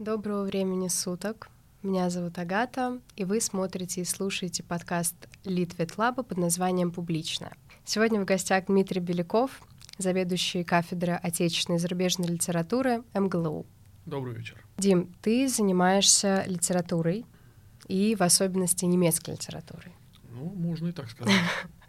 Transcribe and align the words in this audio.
Доброго 0.00 0.44
времени 0.44 0.88
суток. 0.88 1.50
Меня 1.82 2.08
зовут 2.08 2.38
Агата, 2.38 3.02
и 3.16 3.26
вы 3.26 3.38
смотрите 3.42 4.00
и 4.00 4.04
слушаете 4.06 4.62
подкаст 4.62 5.14
Литвет 5.44 5.98
Лаба 5.98 6.22
под 6.22 6.38
названием 6.38 6.90
«Публично». 6.90 7.52
Сегодня 7.84 8.18
в 8.18 8.24
гостях 8.24 8.64
Дмитрий 8.64 9.02
Беляков, 9.02 9.60
заведующий 9.98 10.64
кафедрой 10.64 11.18
отечественной 11.18 11.76
и 11.76 11.80
зарубежной 11.80 12.28
литературы 12.28 13.02
МГЛУ. 13.12 13.66
Добрый 14.06 14.36
вечер. 14.36 14.64
Дим, 14.78 15.12
ты 15.20 15.46
занимаешься 15.48 16.44
литературой, 16.46 17.26
и 17.86 18.14
в 18.14 18.22
особенности 18.22 18.86
немецкой 18.86 19.32
литературой. 19.32 19.92
Ну, 20.30 20.46
можно 20.48 20.88
и 20.88 20.92
так 20.92 21.10
сказать. 21.10 21.34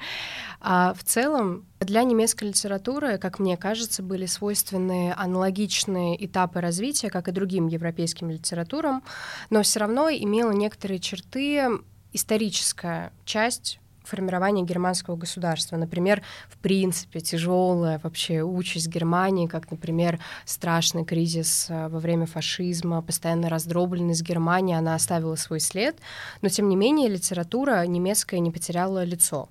А 0.63 0.93
в 0.93 1.03
целом 1.03 1.65
для 1.79 2.03
немецкой 2.03 2.49
литературы, 2.49 3.17
как 3.17 3.39
мне 3.39 3.57
кажется, 3.57 4.03
были 4.03 4.27
свойственны 4.27 5.11
аналогичные 5.17 6.23
этапы 6.23 6.61
развития, 6.61 7.09
как 7.09 7.27
и 7.27 7.31
другим 7.31 7.67
европейским 7.67 8.29
литературам, 8.29 9.03
но 9.49 9.63
все 9.63 9.79
равно 9.79 10.09
имела 10.09 10.51
некоторые 10.51 10.99
черты 10.99 11.67
историческая 12.13 13.11
часть 13.25 13.79
формирования 14.03 14.63
германского 14.63 15.15
государства. 15.15 15.77
Например, 15.77 16.21
в 16.49 16.57
принципе, 16.57 17.21
тяжелая 17.21 17.99
вообще 18.03 18.41
участь 18.41 18.87
Германии, 18.87 19.47
как, 19.47 19.71
например, 19.71 20.19
страшный 20.45 21.05
кризис 21.05 21.67
э, 21.69 21.87
во 21.87 21.99
время 21.99 22.25
фашизма, 22.25 23.01
постоянная 23.01 23.49
раздробленность 23.49 24.23
Германии, 24.23 24.75
она 24.75 24.95
оставила 24.95 25.35
свой 25.35 25.59
след, 25.59 25.97
но, 26.41 26.49
тем 26.49 26.67
не 26.69 26.75
менее, 26.75 27.09
литература 27.09 27.85
немецкая 27.85 28.39
не 28.39 28.51
потеряла 28.51 29.03
лицо. 29.03 29.49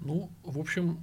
Ну, 0.00 0.30
в 0.42 0.58
общем, 0.58 0.98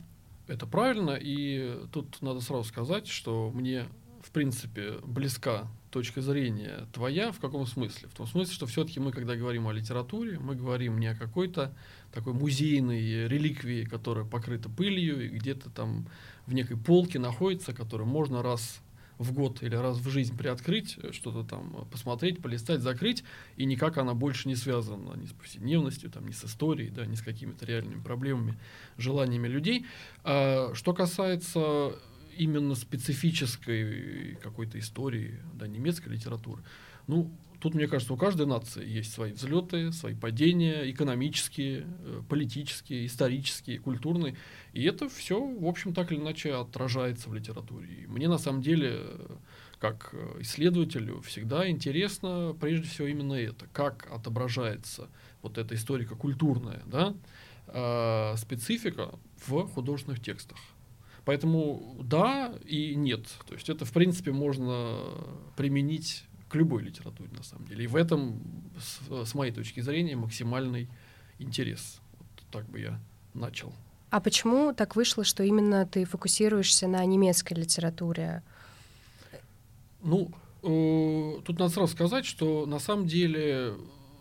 это 0.47 0.65
правильно, 0.65 1.17
и 1.19 1.85
тут 1.91 2.21
надо 2.21 2.41
сразу 2.41 2.63
сказать, 2.63 3.07
что 3.07 3.51
мне, 3.51 3.85
в 4.21 4.31
принципе, 4.31 4.99
близка 5.03 5.67
точка 5.91 6.21
зрения 6.21 6.87
твоя 6.93 7.31
в 7.31 7.39
каком 7.39 7.67
смысле? 7.67 8.07
В 8.09 8.15
том 8.15 8.25
смысле, 8.25 8.53
что 8.53 8.65
все-таки 8.65 8.99
мы, 8.99 9.11
когда 9.11 9.35
говорим 9.35 9.67
о 9.67 9.73
литературе, 9.73 10.39
мы 10.39 10.55
говорим 10.55 10.99
не 10.99 11.07
о 11.07 11.15
какой-то 11.15 11.73
такой 12.13 12.33
музейной 12.33 13.27
реликвии, 13.27 13.85
которая 13.85 14.25
покрыта 14.25 14.69
пылью 14.69 15.25
и 15.25 15.29
где-то 15.29 15.69
там 15.69 16.07
в 16.47 16.53
некой 16.53 16.77
полке 16.77 17.19
находится, 17.19 17.73
которую 17.73 18.07
можно 18.07 18.41
раз 18.41 18.81
в 19.21 19.33
год 19.33 19.61
или 19.63 19.75
раз 19.75 19.97
в 19.97 20.09
жизнь 20.09 20.35
приоткрыть, 20.35 20.97
э, 20.97 21.11
что-то 21.11 21.43
там 21.43 21.87
посмотреть, 21.91 22.41
полистать, 22.41 22.81
закрыть, 22.81 23.23
и 23.55 23.65
никак 23.65 23.97
она 23.97 24.13
больше 24.13 24.47
не 24.47 24.55
связана 24.55 25.13
ни 25.15 25.25
с 25.25 25.33
повседневностью, 25.33 26.09
там, 26.09 26.27
ни 26.27 26.31
с 26.31 26.43
историей, 26.43 26.89
да, 26.89 27.05
ни 27.05 27.15
с 27.15 27.21
какими-то 27.21 27.65
реальными 27.65 28.01
проблемами, 28.01 28.57
желаниями 28.97 29.47
людей. 29.47 29.85
А, 30.23 30.71
что 30.73 30.93
касается 30.93 31.95
именно 32.37 32.75
специфической 32.75 34.35
какой-то 34.41 34.79
истории 34.79 35.39
да, 35.53 35.67
немецкой 35.67 36.09
литературы, 36.09 36.63
ну, 37.07 37.31
тут, 37.61 37.75
мне 37.75 37.87
кажется, 37.87 38.13
у 38.13 38.17
каждой 38.17 38.47
нации 38.47 38.85
есть 38.85 39.13
свои 39.13 39.31
взлеты, 39.31 39.91
свои 39.91 40.15
падения, 40.15 40.89
экономические, 40.89 41.85
э, 41.85 42.21
политические, 42.27 43.05
исторические, 43.05 43.79
культурные. 43.79 44.35
И 44.73 44.83
это 44.83 45.07
все, 45.07 45.39
в 45.39 45.65
общем, 45.65 45.93
так 45.93 46.11
или 46.11 46.19
иначе 46.19 46.53
отражается 46.53 47.29
в 47.29 47.33
литературе. 47.33 47.87
И 48.03 48.07
мне 48.07 48.27
на 48.27 48.39
самом 48.39 48.61
деле, 48.61 48.99
как 49.79 50.13
исследователю, 50.39 51.21
всегда 51.21 51.69
интересно 51.69 52.55
прежде 52.59 52.87
всего 52.87 53.07
именно 53.07 53.33
это, 53.33 53.67
как 53.71 54.11
отображается 54.11 55.09
вот 55.41 55.57
эта 55.57 55.75
историко-культурная 55.75 56.81
да, 56.87 57.13
э, 57.67 58.35
специфика 58.37 59.11
в 59.45 59.67
художественных 59.67 60.19
текстах. 60.19 60.57
Поэтому 61.25 61.97
да 62.03 62.53
и 62.65 62.95
нет. 62.95 63.27
То 63.47 63.53
есть 63.53 63.69
это, 63.69 63.85
в 63.85 63.91
принципе, 63.91 64.31
можно 64.31 64.97
применить 65.55 66.25
к 66.51 66.55
любой 66.55 66.83
литературе, 66.83 67.29
на 67.37 67.43
самом 67.43 67.65
деле. 67.65 67.85
И 67.85 67.87
в 67.87 67.95
этом, 67.95 68.41
с, 68.77 69.29
с 69.29 69.33
моей 69.35 69.53
точки 69.53 69.79
зрения, 69.79 70.17
максимальный 70.17 70.89
интерес. 71.39 72.01
Вот 72.19 72.27
так 72.51 72.65
бы 72.65 72.79
я 72.79 72.99
начал. 73.33 73.73
А 74.09 74.19
почему 74.19 74.73
так 74.73 74.97
вышло, 74.97 75.23
что 75.23 75.43
именно 75.43 75.85
ты 75.85 76.03
фокусируешься 76.03 76.87
на 76.87 77.05
немецкой 77.05 77.53
литературе? 77.53 78.43
Ну, 80.03 80.31
э, 80.63 81.41
тут 81.45 81.57
надо 81.57 81.69
сразу 81.69 81.93
сказать, 81.93 82.25
что 82.25 82.65
на 82.65 82.79
самом 82.79 83.07
деле 83.07 83.75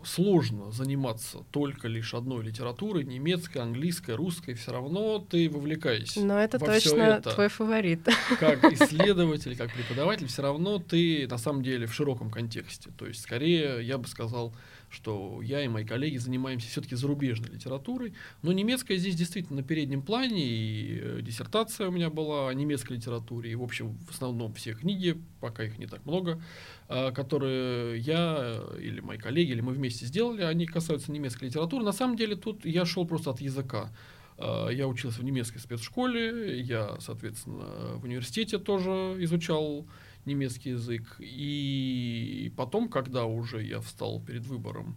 сложно 0.05 0.71
заниматься 0.71 1.39
только 1.51 1.87
лишь 1.87 2.13
одной 2.13 2.43
литературой, 2.43 3.03
немецкой, 3.03 3.59
английской, 3.59 4.15
русской, 4.15 4.53
все 4.53 4.71
равно 4.71 5.19
ты 5.19 5.49
вовлекаешься. 5.49 6.21
Но 6.21 6.39
это 6.39 6.59
во 6.59 6.67
точно 6.67 7.01
это. 7.01 7.31
твой 7.31 7.47
фаворит. 7.49 8.07
Как 8.39 8.63
исследователь, 8.65 9.55
как 9.55 9.73
преподаватель, 9.73 10.27
все 10.27 10.41
равно 10.41 10.79
ты 10.79 11.27
на 11.27 11.37
самом 11.37 11.63
деле 11.63 11.87
в 11.87 11.93
широком 11.93 12.29
контексте. 12.29 12.89
То 12.97 13.05
есть, 13.05 13.21
скорее, 13.21 13.85
я 13.85 13.97
бы 13.97 14.07
сказал, 14.07 14.53
что 14.91 15.41
я 15.41 15.63
и 15.63 15.67
мои 15.67 15.85
коллеги 15.85 16.17
занимаемся 16.17 16.67
все-таки 16.67 16.95
зарубежной 16.95 17.49
литературой, 17.49 18.13
но 18.41 18.51
немецкая 18.51 18.97
здесь 18.97 19.15
действительно 19.15 19.61
на 19.61 19.63
переднем 19.63 20.01
плане, 20.01 20.45
и 20.45 20.99
э, 21.01 21.19
диссертация 21.21 21.87
у 21.87 21.91
меня 21.91 22.09
была 22.09 22.49
о 22.49 22.53
немецкой 22.53 22.93
литературе, 22.93 23.51
и, 23.51 23.55
в 23.55 23.63
общем, 23.63 23.97
в 24.05 24.11
основном 24.11 24.53
все 24.53 24.73
книги, 24.73 25.17
пока 25.39 25.63
их 25.63 25.79
не 25.79 25.87
так 25.87 26.05
много, 26.05 26.41
а, 26.89 27.11
которые 27.11 27.99
я 27.99 28.61
или 28.79 28.99
мои 28.99 29.17
коллеги, 29.17 29.51
или 29.51 29.61
мы 29.61 29.71
вместе 29.71 30.05
сделали, 30.05 30.41
они 30.41 30.65
касаются 30.65 31.11
немецкой 31.11 31.45
литературы. 31.45 31.85
На 31.85 31.93
самом 31.93 32.17
деле 32.17 32.35
тут 32.35 32.65
я 32.65 32.85
шел 32.85 33.05
просто 33.05 33.31
от 33.31 33.39
языка. 33.39 33.91
А, 34.37 34.67
я 34.67 34.87
учился 34.87 35.21
в 35.21 35.23
немецкой 35.23 35.59
спецшколе, 35.59 36.59
я, 36.59 36.97
соответственно, 36.99 37.95
в 37.95 38.03
университете 38.03 38.57
тоже 38.57 39.15
изучал 39.19 39.87
немецкий 40.25 40.71
язык. 40.71 41.15
И 41.19 42.51
потом, 42.55 42.89
когда 42.89 43.25
уже 43.25 43.63
я 43.63 43.79
встал 43.81 44.21
перед 44.21 44.45
выбором 44.45 44.95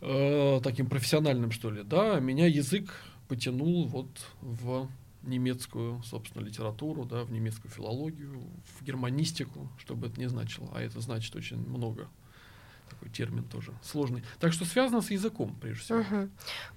э, 0.00 0.60
таким 0.62 0.86
профессиональным, 0.86 1.50
что 1.50 1.70
ли, 1.70 1.82
да, 1.82 2.18
меня 2.20 2.46
язык 2.46 2.94
потянул 3.28 3.86
вот 3.86 4.10
в 4.40 4.88
немецкую, 5.22 6.02
собственно, 6.02 6.44
литературу, 6.44 7.04
да, 7.04 7.24
в 7.24 7.32
немецкую 7.32 7.70
филологию, 7.70 8.42
в 8.78 8.84
германистику, 8.84 9.68
что 9.78 9.94
бы 9.94 10.08
это 10.08 10.20
ни 10.20 10.26
значило, 10.26 10.70
а 10.74 10.80
это 10.80 11.00
значит 11.00 11.34
очень 11.36 11.58
много 11.58 12.08
такой 12.88 13.08
термин 13.10 13.44
тоже 13.44 13.72
сложный. 13.82 14.22
Так 14.38 14.52
что 14.52 14.64
связано 14.64 15.00
с 15.00 15.10
языком, 15.10 15.56
прежде 15.60 15.82
всего. 15.82 15.98
Угу. 16.00 16.28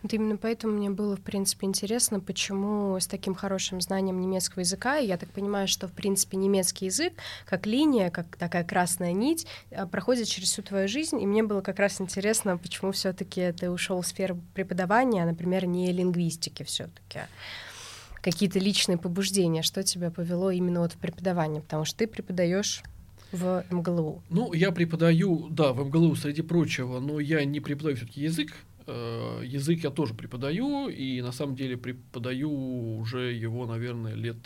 Вот 0.03 0.13
именно 0.13 0.37
поэтому 0.37 0.73
мне 0.73 0.89
было, 0.89 1.15
в 1.15 1.21
принципе, 1.21 1.67
интересно, 1.67 2.19
почему 2.19 2.99
с 2.99 3.07
таким 3.07 3.35
хорошим 3.35 3.81
знанием 3.81 4.19
немецкого 4.19 4.61
языка, 4.61 4.97
и 4.97 5.07
я 5.07 5.17
так 5.17 5.29
понимаю, 5.29 5.67
что, 5.67 5.87
в 5.87 5.91
принципе, 5.91 6.37
немецкий 6.37 6.85
язык, 6.85 7.13
как 7.45 7.65
линия, 7.65 8.09
как 8.09 8.35
такая 8.37 8.63
красная 8.63 9.13
нить, 9.13 9.47
э, 9.71 9.85
проходит 9.85 10.27
через 10.27 10.49
всю 10.49 10.63
твою 10.63 10.87
жизнь, 10.87 11.21
и 11.21 11.27
мне 11.27 11.43
было 11.43 11.61
как 11.61 11.79
раз 11.79 12.01
интересно, 12.01 12.57
почему 12.57 12.91
все 12.91 13.13
таки 13.13 13.51
ты 13.51 13.69
ушел 13.69 14.01
в 14.01 14.07
сферу 14.07 14.39
преподавания, 14.53 15.23
а, 15.23 15.25
например, 15.25 15.65
не 15.65 15.91
лингвистики 15.91 16.63
все 16.63 16.87
таки 16.87 17.25
какие-то 18.21 18.57
личные 18.57 18.97
побуждения, 18.97 19.61
что 19.61 19.83
тебя 19.83 20.09
повело 20.09 20.49
именно 20.49 20.79
вот 20.79 20.93
в 20.93 20.97
преподавание, 20.97 21.61
потому 21.61 21.85
что 21.85 21.99
ты 21.99 22.07
преподаешь 22.07 22.81
в 23.31 23.65
МГЛУ? 23.69 24.23
Ну, 24.29 24.53
я 24.53 24.71
преподаю, 24.71 25.47
да, 25.49 25.73
в 25.73 25.85
МГЛУ, 25.85 26.15
среди 26.15 26.41
прочего, 26.41 26.99
но 26.99 27.19
я 27.19 27.43
не 27.45 27.59
преподаю 27.59 27.95
все-таки 27.95 28.21
язык. 28.21 28.53
Э, 28.87 29.41
язык 29.43 29.83
я 29.83 29.89
тоже 29.89 30.13
преподаю, 30.13 30.89
и 30.89 31.21
на 31.21 31.31
самом 31.31 31.55
деле 31.55 31.77
преподаю 31.77 32.97
уже 32.99 33.33
его, 33.33 33.65
наверное, 33.65 34.13
лет 34.13 34.37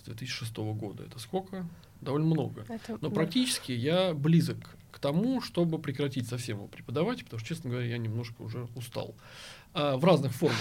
с 0.00 0.04
2006 0.04 0.56
года. 0.56 1.04
Это 1.04 1.18
сколько? 1.18 1.66
Довольно 2.04 2.26
много. 2.26 2.64
Это, 2.68 2.98
но 3.00 3.08
да. 3.08 3.14
практически 3.14 3.72
я 3.72 4.14
близок 4.14 4.76
к 4.90 4.98
тому, 5.00 5.40
чтобы 5.40 5.78
прекратить 5.78 6.28
совсем 6.28 6.58
его 6.58 6.68
преподавать, 6.68 7.24
потому 7.24 7.40
что, 7.40 7.48
честно 7.48 7.70
говоря, 7.70 7.86
я 7.86 7.98
немножко 7.98 8.42
уже 8.42 8.68
устал. 8.76 9.16
А, 9.76 9.96
в 9.96 10.04
разных 10.04 10.32
формах 10.32 10.56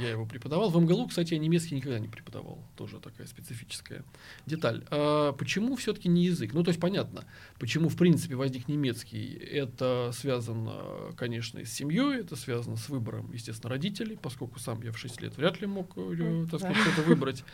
я 0.00 0.08
его 0.08 0.24
преподавал. 0.24 0.70
В 0.70 0.80
МГЛУ, 0.80 1.08
кстати, 1.08 1.34
я 1.34 1.38
немецкий 1.38 1.74
никогда 1.74 1.98
не 1.98 2.08
преподавал. 2.08 2.58
Тоже 2.76 2.98
такая 2.98 3.26
специфическая 3.26 4.02
деталь. 4.46 4.84
А 4.90 5.32
почему 5.32 5.76
все-таки 5.76 6.08
не 6.08 6.24
язык? 6.24 6.54
Ну, 6.54 6.64
то 6.64 6.70
есть 6.70 6.80
понятно, 6.80 7.26
почему 7.58 7.90
в 7.90 7.96
принципе 7.96 8.36
возник 8.36 8.66
немецкий. 8.66 9.34
Это 9.34 10.10
связано, 10.14 11.12
конечно, 11.18 11.58
и 11.58 11.66
с 11.66 11.72
семьей, 11.74 12.20
это 12.20 12.36
связано 12.36 12.76
с 12.76 12.88
выбором, 12.88 13.30
естественно, 13.32 13.68
родителей, 13.68 14.18
поскольку 14.20 14.58
сам 14.58 14.80
я 14.82 14.92
в 14.92 14.98
6 14.98 15.20
лет 15.20 15.36
вряд 15.36 15.60
ли 15.60 15.66
мог, 15.66 15.92
э, 15.96 16.46
так 16.50 16.60
сказать, 16.60 16.78
что-то 16.78 17.02
выбрать, 17.02 17.44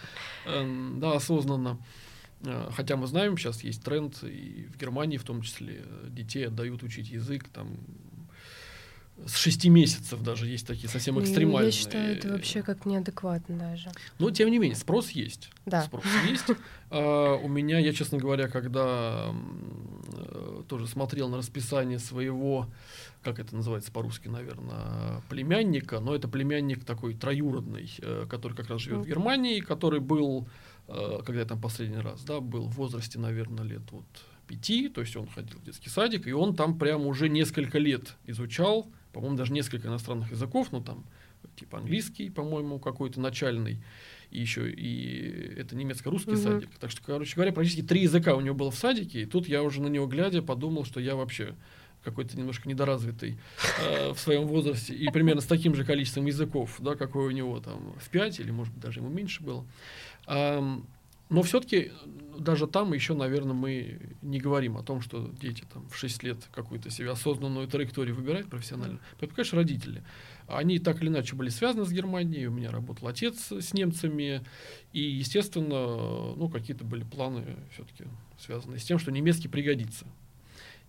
эм, 0.47 1.01
да, 1.01 1.15
осознанно. 1.15 1.79
Э, 2.45 2.71
хотя 2.73 2.97
мы 2.97 3.07
знаем, 3.07 3.37
сейчас 3.37 3.63
есть 3.63 3.83
тренд, 3.83 4.23
и 4.23 4.69
в 4.73 4.79
Германии 4.79 5.17
в 5.17 5.25
том 5.25 5.43
числе 5.43 5.85
детей 6.09 6.47
отдают 6.47 6.83
учить 6.83 7.11
язык, 7.11 7.49
там 7.49 7.77
с 9.27 9.37
шести 9.37 9.69
месяцев 9.69 10.23
даже 10.23 10.47
есть 10.47 10.67
такие 10.67 10.89
совсем 10.89 11.17
Ну, 11.17 11.23
экстремальные. 11.23 11.67
Я 11.67 11.73
считаю, 11.73 12.17
это 12.17 12.29
вообще 12.29 12.63
как 12.63 12.87
неадекватно 12.87 13.59
даже. 13.59 13.91
Но 14.19 14.31
тем 14.31 14.51
не 14.51 14.59
менее, 14.59 14.77
спрос 14.77 15.11
есть. 15.11 15.51
Да. 15.67 15.83
Спрос 15.83 16.05
есть. 16.29 16.45
А, 16.93 17.37
у 17.37 17.47
меня, 17.47 17.79
я, 17.79 17.93
честно 17.93 18.19
говоря, 18.19 18.49
когда 18.49 19.33
э, 20.13 20.63
тоже 20.67 20.89
смотрел 20.89 21.29
на 21.29 21.37
расписание 21.37 22.01
своего, 22.01 22.67
как 23.23 23.39
это 23.39 23.55
называется 23.55 23.93
по-русски, 23.93 24.27
наверное, 24.27 25.23
племянника, 25.29 26.01
но 26.01 26.17
это 26.17 26.27
племянник 26.27 26.85
такой 26.85 27.15
троюродный, 27.15 27.89
э, 27.99 28.27
который 28.29 28.57
как 28.57 28.71
раз 28.71 28.81
живет 28.81 29.05
в. 29.05 29.09
Германии, 29.09 29.61
который 29.61 30.01
был, 30.01 30.49
э, 30.49 30.51
когда 31.25 31.41
я 31.41 31.47
там 31.47 31.61
последний 31.61 31.99
раз, 31.99 32.23
да, 32.25 32.41
был 32.41 32.65
в 32.67 32.75
возрасте, 32.75 33.19
наверное, 33.19 33.65
лет 33.65 33.83
вот 33.91 34.05
пяти, 34.47 34.89
то 34.89 35.01
есть 35.01 35.17
он 35.17 35.29
ходил 35.29 35.59
в 35.59 35.65
детский 35.65 35.89
садик, 35.89 36.27
и 36.27 36.33
он 36.33 36.57
там 36.57 36.79
прямо 36.79 37.07
уже 37.07 37.29
несколько 37.29 37.79
лет 37.79 38.17
изучал, 38.27 38.91
по-моему, 39.13 39.37
даже 39.37 39.53
несколько 39.53 39.89
иностранных 39.89 40.33
языков, 40.33 40.69
ну 40.73 40.81
там 40.81 41.05
типа 41.57 41.79
английский, 41.79 42.31
по-моему, 42.31 42.79
какой-то 42.79 43.21
начальный, 43.21 43.83
и 44.31 44.41
еще 44.41 44.71
и 44.71 45.55
это 45.57 45.77
немецко-русский 45.77 46.33
mm-hmm. 46.33 46.61
садик. 46.61 46.71
Так 46.79 46.91
что, 46.91 47.03
короче 47.05 47.35
говоря, 47.35 47.53
практически 47.53 47.83
три 47.83 48.03
языка 48.03 48.35
у 48.35 48.41
него 48.41 48.55
было 48.55 48.71
в 48.71 48.77
садике, 48.77 49.23
и 49.23 49.27
тут 49.27 49.49
я 49.49 49.63
уже 49.63 49.81
на 49.81 49.89
него 49.89 50.07
глядя 50.07 50.43
подумал, 50.43 50.85
что 50.85 51.01
я 51.01 51.17
вообще 51.17 51.55
какой-то 52.03 52.37
немножко 52.39 52.69
недоразвитый 52.69 53.39
э, 53.83 54.13
в 54.13 54.19
своем 54.19 54.47
возрасте, 54.47 54.95
и 54.95 55.11
примерно 55.11 55.43
с 55.43 55.47
таким 55.47 55.75
же 55.75 55.85
количеством 55.85 56.27
языков, 56.27 56.77
да, 56.81 56.95
какой 56.95 57.27
у 57.27 57.31
него 57.31 57.61
там 57.61 57.95
в 58.01 58.09
пять 58.09 58.41
или, 58.41 58.51
может 58.51 58.73
быть, 58.73 58.83
даже 58.83 59.01
ему 59.01 59.11
меньше 59.11 59.43
было. 59.43 59.67
Но 60.31 61.43
все-таки 61.43 61.93
даже 62.39 62.67
там 62.67 62.93
еще, 62.93 63.15
наверное, 63.15 63.53
мы 63.53 64.01
не 64.23 64.41
говорим 64.41 64.77
о 64.77 64.83
том, 64.83 65.01
что 65.01 65.31
дети 65.41 65.65
там 65.73 65.89
в 65.89 65.97
6 65.97 66.23
лет 66.23 66.49
какую-то 66.53 66.91
себе 66.91 67.11
осознанную 67.11 67.69
траекторию 67.69 68.17
выбирают 68.17 68.49
профессионально. 68.49 68.99
Поэтому, 69.13 69.37
конечно, 69.37 69.59
родители. 69.59 70.03
Они 70.49 70.79
так 70.79 71.03
или 71.03 71.09
иначе 71.09 71.37
были 71.37 71.51
связаны 71.51 71.85
с 71.85 71.93
Германией, 71.93 72.47
у 72.47 72.51
меня 72.51 72.71
работал 72.71 73.09
отец 73.09 73.53
с 73.53 73.75
немцами, 73.75 74.43
и, 74.93 75.01
естественно, 75.01 76.35
ну, 76.35 76.49
какие-то 76.49 76.85
были 76.85 77.05
планы 77.05 77.57
все-таки 77.75 78.05
связанные 78.39 78.79
с 78.79 78.85
тем, 78.85 78.99
что 78.99 79.13
немецкий 79.13 79.49
пригодится. 79.49 80.07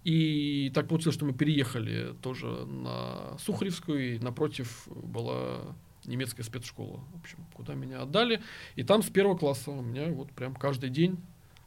И 0.03 0.71
так 0.73 0.87
получилось, 0.87 1.15
что 1.15 1.25
мы 1.25 1.33
переехали 1.33 2.15
тоже 2.21 2.47
на 2.47 3.37
Сухаревскую, 3.37 4.15
и 4.15 4.19
напротив 4.19 4.87
была 4.87 5.75
немецкая 6.05 6.43
спецшкола, 6.43 6.99
в 7.13 7.19
общем, 7.19 7.39
куда 7.53 7.73
меня 7.73 8.01
отдали. 8.01 8.41
И 8.75 8.83
там 8.83 9.03
с 9.03 9.09
первого 9.09 9.37
класса 9.37 9.71
у 9.71 9.81
меня 9.81 10.07
вот 10.09 10.31
прям 10.31 10.55
каждый 10.55 10.89
день 10.89 11.17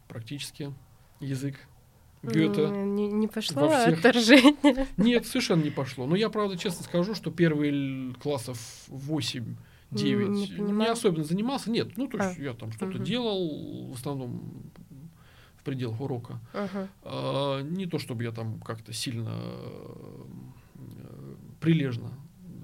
практически 0.08 0.72
язык 1.20 1.56
Гёте. 2.22 2.68
Не, 2.68 3.08
не 3.08 3.28
пошло 3.28 3.68
во 3.68 3.80
всех... 3.80 3.98
отторжение? 3.98 4.88
Нет, 4.96 5.26
совершенно 5.26 5.62
не 5.62 5.70
пошло. 5.70 6.06
Но 6.06 6.16
я, 6.16 6.30
правда, 6.30 6.56
честно 6.56 6.84
скажу, 6.84 7.14
что 7.14 7.30
первые 7.30 8.14
классов 8.14 8.58
8 8.88 9.56
9 9.90 10.28
не, 10.28 10.72
не 10.72 10.86
особенно 10.86 11.24
занимался. 11.24 11.70
Нет, 11.70 11.96
ну 11.96 12.08
то 12.08 12.18
есть 12.18 12.38
а. 12.38 12.42
я 12.42 12.54
там 12.54 12.72
что-то 12.72 12.96
угу. 12.96 13.04
делал, 13.04 13.90
в 13.90 13.94
основном 13.94 14.70
в 15.56 15.62
пределах 15.62 16.00
урока. 16.00 16.40
Ага. 16.52 16.88
А, 17.02 17.60
не 17.62 17.86
то 17.86 17.98
чтобы 17.98 18.24
я 18.24 18.32
там 18.32 18.60
как-то 18.60 18.92
сильно 18.92 19.32
э, 20.74 21.34
прилежно 21.60 22.10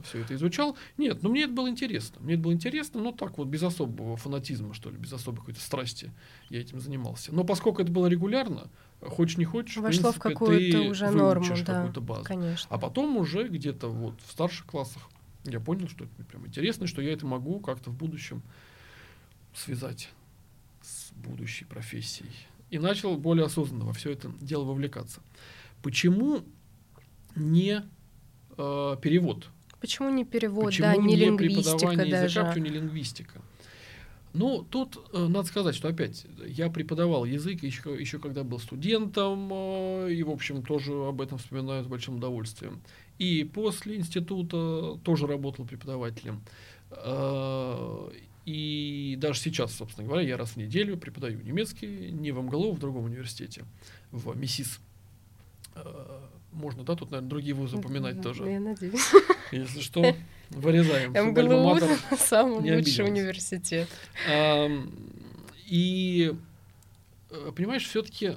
все 0.07 0.21
это 0.21 0.35
изучал. 0.35 0.77
Нет, 0.97 1.23
но 1.23 1.31
мне 1.31 1.45
это 1.45 1.53
было 1.53 1.69
интересно. 1.69 2.21
Мне 2.21 2.35
это 2.35 2.43
было 2.43 2.53
интересно, 2.53 3.01
но 3.01 3.13
так 3.13 3.39
вот, 3.39 3.49
без 3.49 3.63
особого 3.63 4.17
фанатизма, 4.17 4.75
что 4.75 4.91
ли, 4.91 4.97
без 4.97 5.13
особой 5.13 5.39
какой-то 5.39 5.61
страсти 5.61 6.13
я 6.49 6.61
этим 6.61 6.81
занимался. 6.81 7.35
Но 7.35 7.45
поскольку 7.45 7.83
это 7.83 7.91
было 7.91 8.07
регулярно, 8.07 8.71
хочешь 9.01 9.39
не 9.39 9.45
хочешь, 9.45 9.77
Вошло 9.77 10.13
в, 10.13 10.19
принципе, 10.19 10.19
в 10.19 10.23
какую-то 10.23 10.81
уже 10.83 11.11
норму, 11.11 11.47
да, 11.49 11.75
какую-то 11.75 12.01
базу. 12.01 12.25
Конечно. 12.25 12.69
А 12.71 12.79
потом 12.79 13.17
уже 13.17 13.49
где-то 13.49 13.89
вот 13.89 14.21
в 14.27 14.33
старших 14.33 14.67
классах 14.67 15.09
я 15.45 15.61
понял, 15.61 15.89
что 15.89 16.05
это 16.05 16.25
прям 16.25 16.47
интересно, 16.47 16.87
что 16.87 17.01
я 17.01 17.13
это 17.13 17.27
могу 17.27 17.61
как-то 17.61 17.91
в 17.91 17.97
будущем 17.97 18.43
связать 19.55 20.11
с 20.83 21.13
будущей 21.13 21.65
профессией. 21.65 22.31
И 22.71 22.79
начал 22.79 23.17
более 23.17 23.47
осознанно 23.47 23.85
во 23.85 23.93
все 23.93 24.13
это 24.13 24.31
дело 24.41 24.65
вовлекаться. 24.65 25.21
Почему 25.83 26.43
не 27.35 27.83
э, 28.57 28.97
перевод? 29.03 29.49
Почему 29.81 30.11
не 30.11 30.25
перевод, 30.25 30.67
Почему 30.67 30.87
да, 30.87 30.97
не, 30.97 31.09
не 31.09 31.17
лингвистика 31.17 31.77
преподавание 31.77 32.11
даже? 32.11 32.25
языка, 32.25 32.49
почему 32.49 32.65
не 32.65 32.71
лингвистика? 32.71 33.41
Ну, 34.33 34.65
тут 34.71 34.99
э, 35.13 35.27
надо 35.27 35.49
сказать, 35.49 35.75
что 35.75 35.89
опять 35.89 36.25
я 36.47 36.71
преподавал 36.71 37.25
язык 37.25 37.65
еще, 37.65 37.97
еще 37.99 38.19
когда 38.21 38.45
был 38.45 38.61
студентом, 38.61 39.49
э, 39.53 40.13
и, 40.13 40.23
в 40.23 40.31
общем, 40.31 40.63
тоже 40.63 40.93
об 40.93 41.21
этом 41.21 41.39
вспоминаю 41.39 41.83
с 41.83 41.87
большим 41.87 42.17
удовольствием. 42.17 42.81
И 43.19 43.43
после 43.43 43.97
института 43.97 44.99
тоже 45.03 45.27
работал 45.27 45.65
преподавателем. 45.65 46.43
Э, 46.91 48.11
и 48.47 49.17
даже 49.19 49.41
сейчас, 49.41 49.75
собственно 49.75 50.07
говоря, 50.07 50.27
я 50.27 50.37
раз 50.37 50.51
в 50.51 50.57
неделю 50.57 50.97
преподаю 50.97 51.41
немецкий, 51.43 52.11
не 52.13 52.31
в 52.31 52.41
МГЛУ, 52.41 52.73
в 52.73 52.79
другом 52.79 53.07
университете, 53.07 53.65
в 54.13 54.37
МИСИС. 54.37 54.79
Э, 55.75 56.21
можно, 56.53 56.85
да, 56.85 56.97
тут, 56.97 57.11
наверное, 57.11 57.29
другие 57.29 57.55
вузы 57.55 57.77
упоминать 57.77 58.23
тоже. 58.23 58.45
Я 58.49 58.61
надеюсь. 58.61 59.13
Если 59.53 59.81
что, 59.81 60.15
вырезаем. 60.51 61.13
МГЛУ— 61.13 61.79
самый 62.19 62.77
лучший 62.77 63.05
университет. 63.05 63.89
И, 65.67 66.35
э, 67.31 67.53
понимаешь, 67.55 67.87
все-таки 67.87 68.33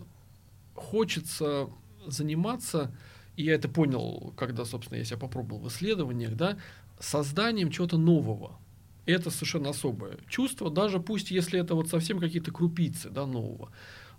хочется 0.75 1.67
заниматься, 2.05 2.95
и 3.35 3.43
я 3.43 3.55
это 3.55 3.67
понял, 3.67 4.33
когда, 4.37 4.65
собственно, 4.65 4.99
я 4.99 5.03
себя 5.03 5.17
попробовал 5.17 5.63
в 5.63 5.67
исследованиях, 5.69 6.35
да, 6.35 6.57
созданием 6.99 7.71
чего-то 7.71 7.97
нового. 7.97 8.59
Это 9.05 9.31
совершенно 9.31 9.71
особое 9.71 10.17
чувство, 10.29 10.69
даже 10.69 10.99
пусть 10.99 11.31
если 11.31 11.59
это 11.59 11.75
вот 11.75 11.89
совсем 11.89 12.19
какие-то 12.19 12.51
крупицы 12.51 13.09
да, 13.09 13.25
нового 13.25 13.69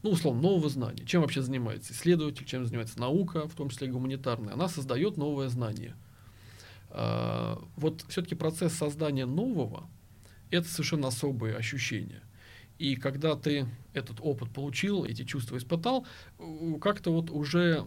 ну, 0.04 0.10
условно, 0.10 0.42
нового 0.42 0.68
знания. 0.68 1.02
Чем 1.06 1.22
вообще 1.22 1.40
занимается 1.40 1.94
исследователь, 1.94 2.44
чем 2.44 2.66
занимается 2.66 3.00
наука, 3.00 3.48
в 3.48 3.54
том 3.54 3.70
числе 3.70 3.88
гуманитарная? 3.88 4.52
Она 4.52 4.68
создает 4.68 5.16
новое 5.16 5.48
знание. 5.48 5.96
А, 6.90 7.58
вот 7.76 8.04
все-таки 8.08 8.34
процесс 8.34 8.74
создания 8.74 9.24
нового– 9.24 9.88
это 10.50 10.68
совершенно 10.68 11.08
особые 11.08 11.56
ощущения. 11.56 12.20
И 12.78 12.96
когда 12.96 13.34
ты 13.34 13.66
этот 13.94 14.18
опыт 14.20 14.50
получил, 14.50 15.06
эти 15.06 15.24
чувства 15.24 15.56
испытал, 15.56 16.06
как-то 16.82 17.10
вот 17.10 17.30
уже 17.30 17.86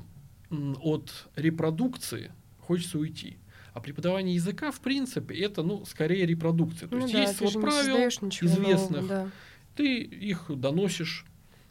от 0.50 1.28
репродукции 1.36 2.32
хочется 2.62 2.98
уйти. 2.98 3.38
А 3.76 3.80
преподавание 3.80 4.34
языка, 4.34 4.72
в 4.72 4.80
принципе, 4.80 5.36
это, 5.36 5.62
ну, 5.62 5.86
скорее 5.86 6.26
репродукция. 6.26 6.90
То 6.90 6.96
ну 6.96 7.02
есть 7.04 7.14
да, 7.14 7.22
есть 7.22 7.42
вот 7.42 7.54
правила 7.62 8.08
известных, 8.08 9.02
нового, 9.02 9.08
да. 9.08 9.30
ты 9.76 10.02
их 10.02 10.46
доносишь 10.50 11.24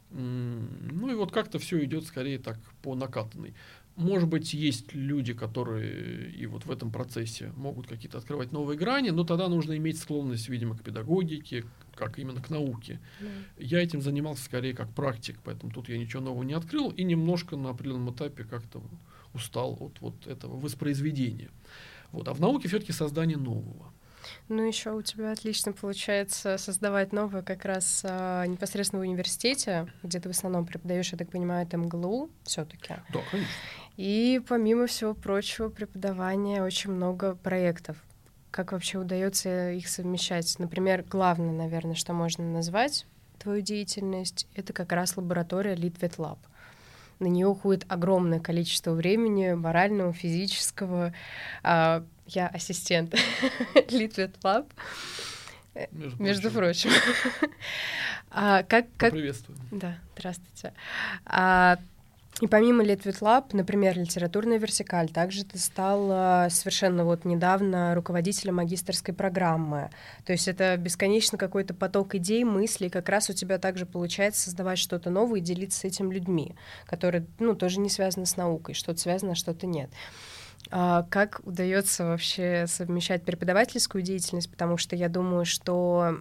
ну 0.09 1.11
и 1.11 1.15
вот 1.15 1.31
как-то 1.31 1.59
все 1.59 1.83
идет 1.83 2.05
скорее 2.05 2.39
так 2.39 2.59
по 2.81 2.95
накатанной. 2.95 3.53
Может 3.95 4.29
быть, 4.29 4.53
есть 4.53 4.93
люди, 4.93 5.33
которые 5.33 6.29
и 6.31 6.45
вот 6.45 6.65
в 6.65 6.71
этом 6.71 6.91
процессе 6.91 7.51
могут 7.55 7.87
какие-то 7.87 8.19
открывать 8.19 8.51
новые 8.51 8.77
грани, 8.77 9.09
но 9.09 9.23
тогда 9.23 9.47
нужно 9.47 9.75
иметь 9.77 9.97
склонность, 9.97 10.49
видимо, 10.49 10.77
к 10.77 10.83
педагогике, 10.83 11.65
как 11.95 12.19
именно 12.19 12.39
к 12.39 12.51
науке. 12.51 12.99
Да. 13.19 13.27
Я 13.57 13.81
этим 13.81 14.01
занимался 14.01 14.43
скорее 14.43 14.75
как 14.75 14.93
практик, 14.93 15.39
поэтому 15.43 15.71
тут 15.71 15.89
я 15.89 15.97
ничего 15.97 16.21
нового 16.21 16.43
не 16.43 16.53
открыл 16.53 16.91
и 16.91 17.03
немножко 17.03 17.55
на 17.55 17.71
определенном 17.71 18.13
этапе 18.13 18.43
как-то 18.43 18.83
устал 19.33 19.75
от 19.79 19.99
вот 19.99 20.27
этого 20.27 20.59
воспроизведения. 20.59 21.49
Вот. 22.11 22.27
А 22.27 22.33
в 22.33 22.39
науке 22.39 22.67
все-таки 22.67 22.91
создание 22.91 23.37
нового. 23.37 23.91
Ну, 24.49 24.65
еще 24.65 24.91
у 24.91 25.01
тебя 25.01 25.31
отлично 25.31 25.73
получается 25.73 26.57
создавать 26.57 27.13
новое 27.13 27.41
как 27.41 27.65
раз 27.65 28.01
а, 28.03 28.45
непосредственно 28.45 29.01
в 29.01 29.07
университете, 29.07 29.87
где 30.03 30.19
ты 30.19 30.29
в 30.29 30.31
основном 30.31 30.65
преподаешь, 30.65 31.11
я 31.11 31.17
так 31.17 31.29
понимаю, 31.29 31.65
это 31.65 31.77
МГЛУ 31.77 32.29
все-таки. 32.43 32.95
Да, 33.13 33.19
конечно. 33.31 33.51
И 33.97 34.41
помимо 34.47 34.87
всего 34.87 35.13
прочего, 35.13 35.69
преподавания 35.69 36.63
очень 36.63 36.91
много 36.91 37.35
проектов. 37.35 37.97
Как 38.51 38.71
вообще 38.71 38.99
удается 38.99 39.71
их 39.71 39.87
совмещать? 39.87 40.57
Например, 40.59 41.03
главное, 41.03 41.51
наверное, 41.51 41.95
что 41.95 42.13
можно 42.13 42.43
назвать 42.43 43.05
твою 43.39 43.61
деятельность, 43.61 44.47
это 44.55 44.73
как 44.73 44.91
раз 44.91 45.17
лаборатория 45.17 45.75
Litvet 45.75 46.17
Lab. 46.17 46.37
На 47.19 47.27
нее 47.27 47.47
уходит 47.47 47.85
огромное 47.87 48.39
количество 48.39 48.91
времени, 48.91 49.53
морального, 49.53 50.13
физического. 50.13 51.13
Я 52.27 52.47
ассистент 52.47 53.13
Litvet 53.75 54.33
Lab. 54.43 54.65
Между, 55.91 56.23
Между 56.23 56.51
прочим. 56.51 56.89
а, 58.31 58.63
как, 58.63 58.87
как... 58.97 59.11
Приветствую. 59.11 59.57
Да, 59.71 59.97
здравствуйте. 60.15 60.73
А, 61.25 61.77
и 62.41 62.47
помимо 62.47 62.83
Litvet 62.83 63.19
Lab, 63.21 63.45
например, 63.53 63.97
литературная 63.97 64.57
вертикаль, 64.57 65.09
также 65.09 65.45
ты 65.45 65.57
стал 65.57 66.49
совершенно 66.49 67.05
вот 67.05 67.25
недавно 67.25 67.95
руководителем 67.95 68.55
магистрской 68.55 69.13
программы. 69.13 69.89
То 70.25 70.33
есть 70.33 70.47
это 70.47 70.77
бесконечно 70.77 71.37
какой-то 71.37 71.73
поток 71.73 72.13
идей, 72.15 72.43
мыслей, 72.43 72.89
как 72.89 73.09
раз 73.09 73.29
у 73.29 73.33
тебя 73.33 73.57
также 73.57 73.85
получается 73.85 74.41
создавать 74.41 74.79
что-то 74.79 75.09
новое 75.09 75.39
и 75.39 75.43
делиться 75.43 75.79
с 75.79 75.83
этим 75.83 76.11
людьми, 76.11 76.55
которые, 76.85 77.25
ну, 77.39 77.55
тоже 77.55 77.79
не 77.79 77.89
связаны 77.89 78.25
с 78.25 78.35
наукой, 78.35 78.75
что-то 78.75 78.99
связано, 78.99 79.31
а 79.31 79.35
что-то 79.35 79.65
нет. 79.65 79.89
А 80.69 81.03
как 81.03 81.41
удается 81.43 82.05
вообще 82.05 82.65
совмещать 82.67 83.23
преподавательскую 83.23 84.01
деятельность, 84.01 84.51
потому 84.51 84.77
что 84.77 84.95
я 84.95 85.09
думаю, 85.09 85.45
что 85.45 86.19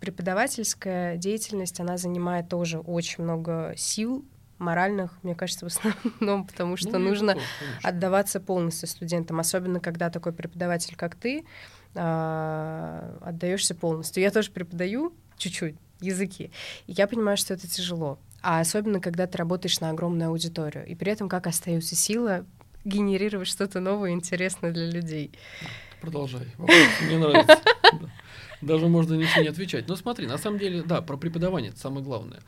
преподавательская 0.00 1.16
деятельность, 1.16 1.80
она 1.80 1.96
занимает 1.96 2.48
тоже 2.48 2.78
очень 2.78 3.24
много 3.24 3.74
сил, 3.76 4.24
моральных, 4.58 5.18
мне 5.22 5.34
кажется, 5.34 5.68
в 5.68 5.68
основном, 5.68 6.46
потому 6.48 6.76
что 6.76 6.98
ну, 6.98 7.10
нужно 7.10 7.34
такое, 7.34 7.46
отдаваться 7.82 8.40
полностью 8.40 8.88
студентам, 8.88 9.40
особенно 9.40 9.80
когда 9.80 10.10
такой 10.10 10.32
преподаватель, 10.32 10.96
как 10.96 11.16
ты, 11.16 11.44
а, 11.94 13.18
отдаешься 13.20 13.74
полностью. 13.74 14.22
Я 14.22 14.30
тоже 14.30 14.50
преподаю 14.50 15.12
чуть-чуть 15.36 15.76
языки, 16.00 16.50
и 16.86 16.92
я 16.92 17.06
понимаю, 17.06 17.36
что 17.36 17.54
это 17.54 17.68
тяжело. 17.68 18.18
А 18.42 18.60
особенно, 18.60 19.00
когда 19.00 19.26
ты 19.26 19.38
работаешь 19.38 19.80
на 19.80 19.88
огромную 19.90 20.28
аудиторию. 20.28 20.84
И 20.86 20.94
при 20.94 21.10
этом 21.10 21.30
как 21.30 21.46
остается 21.46 21.94
сила 21.96 22.44
генерировать 22.84 23.48
что-то 23.48 23.80
новое 23.80 24.10
и 24.10 24.12
интересное 24.14 24.72
для 24.72 24.90
людей. 24.90 25.32
Продолжай. 26.00 26.46
Мне 26.58 27.18
нравится. 27.18 27.60
Даже 28.60 28.88
можно 28.88 29.14
ничего 29.14 29.42
не 29.42 29.48
отвечать. 29.48 29.88
Но 29.88 29.96
смотри, 29.96 30.26
на 30.26 30.38
самом 30.38 30.58
деле, 30.58 30.82
да, 30.82 31.02
про 31.02 31.16
преподавание 31.16 31.70
это 31.70 31.80
самое 31.80 32.04
главное. 32.04 32.40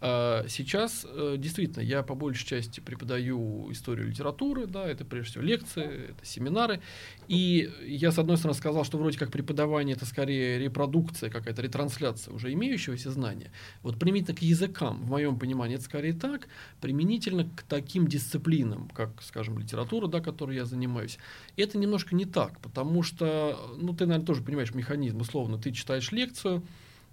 А, 0.00 0.44
сейчас 0.48 1.06
э, 1.08 1.36
действительно 1.38 1.82
я 1.82 2.02
по 2.02 2.14
большей 2.14 2.46
части 2.46 2.80
преподаю 2.80 3.70
историю 3.72 4.08
литературы, 4.08 4.66
да, 4.66 4.86
это 4.86 5.04
прежде 5.04 5.30
всего 5.30 5.44
лекции, 5.44 6.10
это 6.10 6.26
семинары. 6.26 6.80
И 7.28 7.70
я, 7.86 8.12
с 8.12 8.18
одной 8.18 8.36
стороны, 8.36 8.58
сказал, 8.58 8.84
что 8.84 8.98
вроде 8.98 9.18
как 9.18 9.30
преподавание 9.30 9.96
это 9.96 10.04
скорее 10.04 10.58
репродукция, 10.58 11.30
какая-то 11.30 11.62
ретрансляция 11.62 12.34
уже 12.34 12.52
имеющегося 12.52 13.10
знания. 13.10 13.50
Вот 13.82 13.98
применительно 13.98 14.36
к 14.36 14.42
языкам, 14.42 15.02
в 15.02 15.10
моем 15.10 15.38
понимании, 15.38 15.76
это 15.76 15.84
скорее 15.84 16.12
так, 16.12 16.48
применительно 16.80 17.44
к 17.44 17.62
таким 17.62 18.06
дисциплинам, 18.06 18.90
как, 18.90 19.22
скажем, 19.22 19.58
литература, 19.58 20.06
да, 20.06 20.20
которой 20.20 20.56
я 20.56 20.66
занимаюсь, 20.66 21.18
это 21.56 21.78
немножко 21.78 22.14
не 22.14 22.26
так, 22.26 22.60
потому 22.60 23.02
что, 23.02 23.74
ну, 23.78 23.94
ты, 23.94 24.06
наверное, 24.06 24.26
тоже 24.26 24.42
понимаешь 24.42 24.74
механизм, 24.74 25.20
условно, 25.20 25.56
ты 25.56 25.72
читаешь 25.72 26.12
лекцию, 26.12 26.62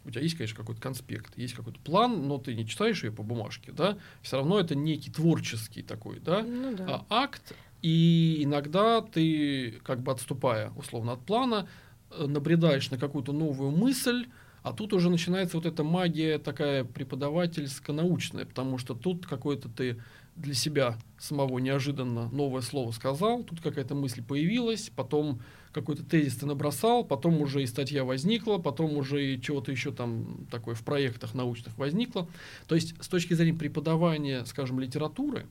у 0.05 0.10
тебя 0.10 0.22
есть, 0.22 0.36
конечно, 0.36 0.58
какой-то 0.58 0.81
конспект, 0.81 1.38
есть 1.38 1.53
какой-то 1.53 1.79
план, 1.79 2.27
но 2.27 2.38
ты 2.38 2.55
не 2.55 2.67
читаешь 2.67 3.03
ее 3.03 3.12
по 3.12 3.24
бумажке, 3.24 3.72
да, 3.72 3.98
все 4.22 4.38
равно 4.38 4.60
это 4.60 4.75
некий 4.75 5.12
творческий 5.12 5.84
такой, 5.84 6.20
да, 6.20 6.41
ну, 6.41 6.75
да. 6.75 7.05
А, 7.10 7.24
акт, 7.24 7.53
и 7.81 8.39
иногда 8.41 9.01
ты, 9.01 9.79
как 9.84 10.01
бы 10.01 10.12
отступая 10.12 10.72
условно 10.75 11.13
от 11.13 11.25
плана, 11.25 11.67
э, 12.12 12.25
набредаешь 12.25 12.89
на 12.91 12.98
какую-то 12.98 13.34
новую 13.34 13.72
мысль, 13.72 14.27
а 14.63 14.74
тут 14.74 14.93
уже 14.93 15.10
начинается 15.10 15.58
вот 15.58 15.65
эта 15.65 15.84
магия 15.84 16.38
такая 16.38 16.84
преподавательско-научная, 16.84 18.46
потому 18.46 18.77
что 18.77 18.93
тут 18.93 19.25
какой-то 19.25 19.70
ты 19.70 20.00
для 20.36 20.54
себя 20.54 20.98
самого 21.20 21.60
неожиданно 21.60 22.30
новое 22.30 22.62
слово 22.62 22.92
сказал, 22.92 23.44
тут 23.44 23.62
какая-то 23.62 23.96
мысль 23.96 24.24
появилась, 24.24 24.92
потом 24.96 25.42
какой-то 25.72 26.04
тезис 26.04 26.38
ты 26.38 26.46
набросал, 26.46 27.04
потом 27.04 27.42
уже 27.42 27.64
и 27.64 27.68
статья 27.68 28.04
возникла, 28.04 28.58
потом 28.58 28.98
уже 28.98 29.34
и 29.34 29.42
чего-то 29.42 29.72
еще 29.72 29.92
там 29.92 30.48
такое 30.50 30.76
в 30.76 30.84
проектах 30.84 31.34
научных 31.34 31.78
возникло. 31.78 32.28
То 32.68 32.76
есть 32.76 32.96
с 33.02 33.08
точки 33.08 33.34
зрения 33.34 33.58
преподавания, 33.58 34.44
скажем, 34.46 34.80
литературы, 34.80 35.46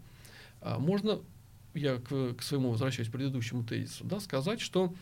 а, 0.60 0.78
можно, 0.78 1.20
я 1.74 1.96
к, 1.96 2.34
к 2.34 2.42
своему 2.42 2.70
возвращаюсь 2.70 3.08
к 3.08 3.12
предыдущему 3.12 3.64
тезису, 3.64 4.04
да, 4.04 4.20
сказать, 4.20 4.60
что 4.60 4.92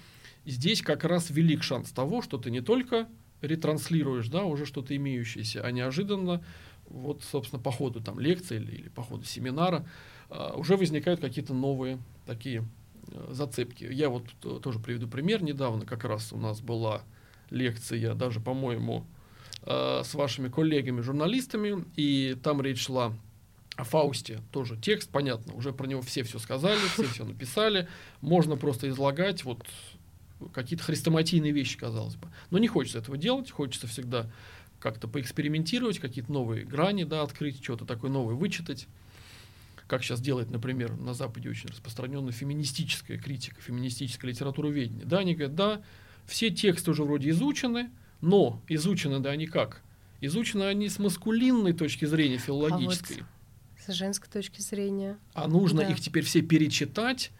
здесь 0.45 0.83
как 0.83 1.05
раз 1.05 1.31
велик 1.31 1.63
шанс 1.63 1.91
того, 1.91 2.23
что 2.23 2.39
ты 2.39 2.51
не 2.51 2.61
только 2.61 3.09
ретранслируешь, 3.41 4.29
да, 4.29 4.45
уже 4.45 4.67
что-то 4.67 4.95
имеющееся, 4.97 5.63
а 5.65 5.71
неожиданно, 5.71 6.43
вот, 6.89 7.23
собственно, 7.23 7.63
по 7.63 7.71
ходу 7.71 8.01
там 8.01 8.19
лекции 8.19 8.57
или, 8.57 8.73
или 8.73 8.89
по 8.89 9.03
ходу 9.03 9.25
семинара, 9.25 9.87
uh, 10.31 10.59
уже 10.59 10.77
возникают 10.77 11.21
какие-то 11.21 11.55
новые 11.55 11.99
такие 12.27 12.65
Э, 13.13 13.29
зацепки. 13.31 13.85
Я 13.91 14.09
вот 14.09 14.25
тоже 14.63 14.79
приведу 14.79 15.09
пример. 15.09 15.43
Недавно 15.43 15.87
как 15.87 16.05
раз 16.05 16.33
у 16.33 16.39
нас 16.39 16.61
была 16.61 17.03
лекция, 17.51 18.15
даже, 18.15 18.41
по-моему, 18.41 19.05
э, 19.63 20.03
с 20.05 20.15
вашими 20.15 20.49
коллегами-журналистами, 20.49 21.85
и 21.97 22.37
там 22.43 22.61
речь 22.61 22.85
шла 22.85 23.13
о 23.77 23.85
Фаусте. 23.85 24.41
Тоже 24.53 24.77
текст, 24.77 25.11
понятно, 25.11 25.55
уже 25.55 25.73
про 25.73 25.87
него 25.87 26.03
все 26.03 26.23
все 26.23 26.39
сказали, 26.39 26.81
все 26.93 27.05
все 27.05 27.25
написали. 27.25 27.89
Можно 28.21 28.57
просто 28.57 28.89
излагать 28.89 29.45
вот 29.45 29.65
какие-то 30.53 30.85
хрестоматийные 30.85 31.53
вещи, 31.53 31.79
казалось 31.79 32.17
бы. 32.17 32.29
Но 32.51 32.59
не 32.59 32.69
хочется 32.69 32.99
этого 32.99 33.17
делать, 33.17 33.51
хочется 33.51 33.87
всегда 33.87 34.31
как-то 34.81 35.09
поэкспериментировать, 35.09 35.99
какие-то 35.99 36.33
новые 36.33 36.65
грани 36.65 37.05
да, 37.05 37.23
открыть, 37.23 37.63
что-то 37.63 37.85
такое 37.85 38.11
новое 38.11 38.35
вычитать 38.35 38.87
как 39.89 40.05
сейчас 40.05 40.21
делает, 40.21 40.51
например, 40.51 40.95
на 40.97 41.15
Западе 41.15 41.49
очень 41.49 41.71
распространенная 41.71 42.33
феминистическая 42.33 43.19
критика, 43.19 43.61
феминистическое 43.61 44.31
литературоведение. 44.31 45.07
Да, 45.07 45.21
они 45.21 45.35
говорят, 45.35 45.55
да, 45.55 45.83
все 46.27 46.51
тексты 46.51 46.91
уже 46.91 47.03
вроде 47.05 47.31
изучены, 47.31 47.91
но 48.21 48.63
изучены 48.69 49.19
да 49.19 49.31
они 49.31 49.47
как? 49.47 49.81
Изучены 50.21 50.65
они 50.65 50.89
с 50.91 50.99
маскулинной 50.99 51.73
точки 51.73 52.05
зрения 52.05 52.37
филологической. 52.37 53.17
А 53.17 53.21
вот 53.21 53.95
с 53.95 53.97
женской 53.97 54.29
точки 54.31 54.61
зрения. 54.61 55.17
А 55.33 55.49
нужно 55.49 55.81
да. 55.81 55.89
их 55.89 56.01
теперь 56.01 56.25
все 56.25 56.43
перечитать 56.43 57.31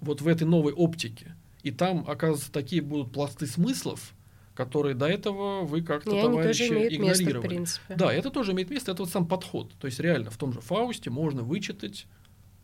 вот 0.00 0.20
в 0.20 0.26
этой 0.26 0.44
новой 0.44 0.72
оптике. 0.72 1.36
И 1.62 1.70
там, 1.70 2.04
оказывается, 2.08 2.50
такие 2.50 2.82
будут 2.82 3.12
пласты 3.12 3.46
смыслов, 3.46 4.14
которые 4.54 4.94
до 4.94 5.06
этого 5.06 5.64
вы 5.64 5.82
как-то, 5.82 6.10
товарищи, 6.10 6.62
игнорировали. 6.64 7.06
Место, 7.06 7.38
в 7.38 7.42
принципе. 7.42 7.94
Да, 7.96 8.12
это 8.12 8.30
тоже 8.30 8.52
имеет 8.52 8.70
место, 8.70 8.92
это 8.92 9.02
вот 9.02 9.10
сам 9.10 9.26
подход. 9.26 9.72
То 9.80 9.86
есть 9.86 10.00
реально 10.00 10.30
в 10.30 10.36
том 10.36 10.52
же 10.52 10.60
Фаусте 10.60 11.10
можно 11.10 11.42
вычитать, 11.42 12.06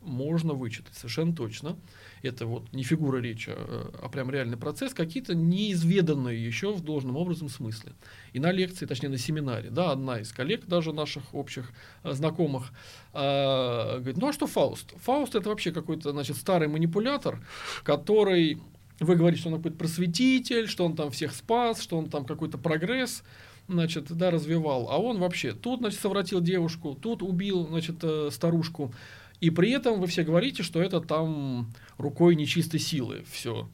можно 0.02 0.54
вычитать, 0.54 0.94
совершенно 0.94 1.35
точно. 1.35 1.76
Это 2.23 2.47
вот 2.47 2.73
не 2.73 2.82
фигура 2.82 3.18
речи, 3.18 3.50
а, 3.54 3.90
а 4.02 4.09
прям 4.09 4.30
реальный 4.30 4.56
процесс, 4.56 4.94
какие-то 4.94 5.35
неизведанные 5.35 6.44
еще 6.44 6.73
в 6.73 6.82
должном 6.82 7.16
образом 7.16 7.49
смысле. 7.49 7.92
И 8.32 8.38
на 8.38 8.52
лекции, 8.52 8.87
точнее 8.87 9.09
на 9.09 9.18
семинаре, 9.18 9.70
да, 9.70 9.90
одна 9.90 10.20
из 10.20 10.32
коллег 10.32 10.66
даже 10.66 10.92
наших 10.92 11.35
общих 11.35 11.73
а, 12.02 12.12
знакомых 12.12 12.73
а, 13.12 13.99
говорит, 13.99 14.18
ну 14.18 14.28
а 14.28 14.32
что 14.32 14.47
Фауст? 14.47 14.94
Фауст 15.00 15.35
это 15.35 15.49
вообще 15.49 15.73
какой-то, 15.73 16.12
значит, 16.12 16.37
старый 16.37 16.68
манипулятор, 16.68 17.44
который 17.82 18.61
вы 19.00 19.16
говорите, 19.16 19.40
что 19.40 19.50
он 19.50 19.57
какой-то 19.57 19.76
просветитель, 19.76 20.69
что 20.69 20.85
он 20.85 20.95
там 20.95 21.11
всех 21.11 21.35
спас, 21.35 21.80
что 21.80 21.99
он 21.99 22.11
там 22.11 22.25
какой-то 22.25 22.59
прогресс, 22.59 23.23
значит, 23.66 24.07
да, 24.11 24.30
развивал. 24.30 24.88
А 24.90 24.99
он 24.99 25.19
вообще 25.19 25.52
тут, 25.52 25.80
значит, 25.80 26.00
совратил 26.00 26.40
девушку, 26.40 26.97
тут 27.00 27.23
убил, 27.23 27.66
значит, 27.66 27.97
э, 28.02 28.28
старушку. 28.30 28.95
И 29.40 29.49
при 29.49 29.71
этом 29.71 30.00
вы 30.00 30.07
все 30.07 30.23
говорите, 30.23 30.62
что 30.62 30.83
это 30.83 31.00
там 31.00 31.73
рукой 31.97 32.37
нечистой 32.37 32.78
силы 32.78 33.25
все, 33.30 33.69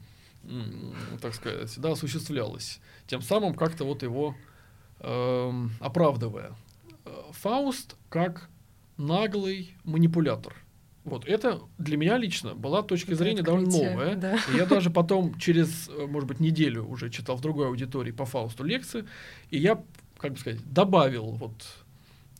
так 1.21 1.33
сказать, 1.33 1.73
да, 1.77 1.91
осуществлялось. 1.91 2.79
Тем 3.05 3.21
самым 3.21 3.53
как-то 3.53 3.83
вот 3.83 4.03
его 4.03 4.33
э, 5.01 5.67
оправдывая. 5.81 6.55
Фауст 7.31 7.95
как 8.09 8.49
наглый 8.97 9.75
манипулятор– 9.83 10.55
вот 11.07 11.25
это 11.25 11.61
для 11.77 11.97
меня 11.97 12.17
лично 12.17 12.53
была 12.53 12.83
точка 12.83 13.11
это 13.11 13.23
зрения 13.23 13.41
довольно 13.41 13.69
новая. 13.69 14.15
Да. 14.15 14.37
И 14.53 14.57
я 14.57 14.65
даже 14.65 14.89
потом 14.89 15.37
через, 15.39 15.89
э, 15.89 16.05
может 16.05 16.27
быть, 16.27 16.39
неделю 16.39 16.85
уже 16.85 17.09
читал 17.09 17.37
в 17.37 17.41
другой 17.41 17.67
аудитории 17.67 18.11
по 18.11 18.25
Фаусту 18.25 18.63
лекции, 18.63 19.05
и 19.49 19.57
я, 19.57 19.81
как 20.17 20.33
бы 20.33 20.39
сказать, 20.39 20.59
добавил 20.71 21.31
вот 21.31 21.65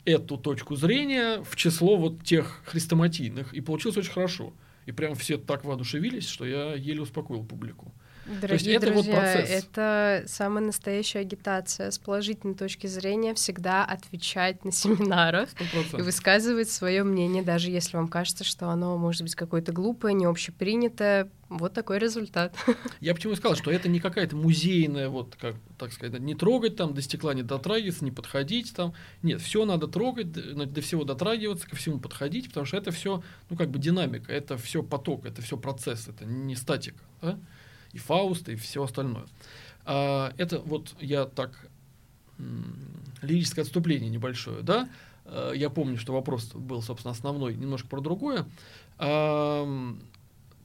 эту 0.05 0.37
точку 0.37 0.75
зрения 0.75 1.43
в 1.43 1.55
число 1.55 1.97
вот 1.97 2.23
тех 2.23 2.61
хрестоматийных, 2.65 3.53
и 3.53 3.61
получилось 3.61 3.97
очень 3.97 4.11
хорошо. 4.11 4.53
И 4.85 4.91
прям 4.91 5.15
все 5.15 5.37
так 5.37 5.65
воодушевились, 5.65 6.27
что 6.27 6.45
я 6.45 6.73
еле 6.73 7.01
успокоил 7.01 7.43
публику. 7.43 7.93
Дорогие 8.27 8.47
То 8.47 8.53
есть 8.53 8.67
это 8.67 8.93
друзья, 8.93 9.13
вот 9.13 9.21
процесс. 9.21 9.63
Это 9.63 10.23
самая 10.27 10.65
настоящая 10.65 11.19
агитация. 11.19 11.91
С 11.91 11.97
положительной 11.97 12.55
точки 12.55 12.87
зрения 12.87 13.33
всегда 13.33 13.85
отвечать 13.85 14.65
на 14.65 14.71
семинарах 14.71 15.49
100%. 15.53 15.99
и 15.99 16.01
высказывать 16.01 16.69
свое 16.69 17.03
мнение, 17.03 17.41
даже 17.41 17.71
если 17.71 17.95
вам 17.95 18.09
кажется, 18.09 18.43
что 18.43 18.69
оно 18.69 18.97
может 18.97 19.21
быть 19.21 19.35
какое-то 19.35 19.71
глупое, 19.71 20.13
не 20.13 20.25
общепринятое. 20.25 21.29
Вот 21.49 21.73
такой 21.73 21.97
результат. 21.99 22.53
Я 22.99 23.15
почему 23.15 23.33
сказал, 23.37 23.55
что 23.55 23.71
это 23.71 23.87
не 23.87 24.01
какая-то 24.01 24.35
музейная, 24.35 25.07
вот 25.07 25.37
как, 25.39 25.55
так 25.77 25.93
сказать, 25.93 26.19
не 26.19 26.35
трогать 26.35 26.75
там, 26.75 26.93
до 26.93 27.01
стекла 27.01 27.33
не 27.33 27.43
дотрагиваться, 27.43 28.03
не 28.03 28.11
подходить 28.11 28.75
там. 28.75 28.93
Нет, 29.23 29.41
все 29.41 29.63
надо 29.63 29.87
трогать, 29.87 30.33
до 30.33 30.81
всего 30.81 31.05
дотрагиваться, 31.05 31.69
ко 31.69 31.77
всему 31.77 31.99
подходить, 31.99 32.49
потому 32.49 32.65
что 32.65 32.75
это 32.75 32.91
все, 32.91 33.23
ну 33.49 33.55
как 33.55 33.69
бы 33.69 33.79
динамика, 33.79 34.33
это 34.33 34.57
все 34.57 34.83
поток, 34.83 35.25
это 35.25 35.41
все 35.41 35.55
процесс, 35.55 36.09
это 36.09 36.25
не 36.25 36.57
статика. 36.57 36.99
Да? 37.21 37.39
И 37.93 37.97
Фауст, 37.97 38.49
и 38.49 38.55
все 38.55 38.83
остальное. 38.83 39.25
А, 39.85 40.33
это 40.37 40.59
вот 40.59 40.95
я 40.99 41.25
так 41.25 41.51
лирическое 43.21 43.63
отступление 43.63 44.09
небольшое, 44.09 44.61
да? 44.61 44.89
А, 45.25 45.51
я 45.53 45.69
помню, 45.69 45.97
что 45.97 46.13
вопрос 46.13 46.53
был, 46.53 46.81
собственно, 46.81 47.11
основной, 47.11 47.55
немножко 47.55 47.87
про 47.87 48.01
другое. 48.01 48.45
А, 48.97 49.95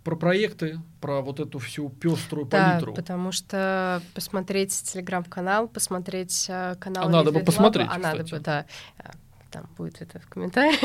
про 0.05 0.17
проекты, 0.17 0.81
про 1.01 1.21
вот 1.21 1.39
эту 1.39 1.61
всю 1.61 1.89
пеструю 1.89 2.47
да, 2.47 2.73
палитру. 2.73 2.93
потому 2.93 3.31
что 3.31 4.03
посмотреть 4.15 4.73
телеграм-канал, 4.73 5.69
посмотреть 5.69 6.47
э, 6.49 6.75
канал... 6.81 7.07
А 7.07 7.09
надо 7.09 7.31
бы 7.31 7.39
посмотреть, 7.39 7.87
А 7.89 7.99
надо 7.99 8.25
бы, 8.25 8.41
да 8.41 8.67
там 9.53 9.69
будет 9.77 10.01
это 10.01 10.19
в 10.19 10.29
комментариях. 10.29 10.81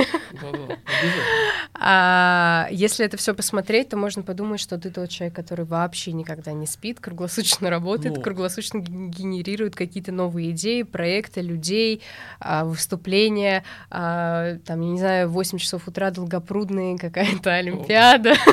А 1.73 2.67
если 2.69 3.05
это 3.05 3.17
все 3.17 3.33
посмотреть, 3.33 3.89
то 3.89 3.97
можно 3.97 4.23
подумать, 4.23 4.59
что 4.59 4.77
ты 4.77 4.91
тот 4.91 5.09
человек, 5.09 5.35
который 5.35 5.65
вообще 5.65 6.11
никогда 6.11 6.51
не 6.51 6.67
спит, 6.67 6.99
круглосуточно 6.99 7.69
работает, 7.69 8.17
ну. 8.17 8.21
круглосуточно 8.21 8.79
генерирует 8.79 9.75
какие-то 9.75 10.11
новые 10.11 10.51
идеи, 10.51 10.83
проекты, 10.83 11.41
людей, 11.41 12.01
а, 12.39 12.65
выступления, 12.65 13.63
а, 13.89 14.57
там, 14.65 14.81
я 14.81 14.89
не 14.89 14.99
знаю, 14.99 15.29
8 15.29 15.57
часов 15.57 15.87
утра 15.87 16.11
долгопрудные, 16.11 16.97
какая-то 16.97 17.53
Олимпиада. 17.53 18.33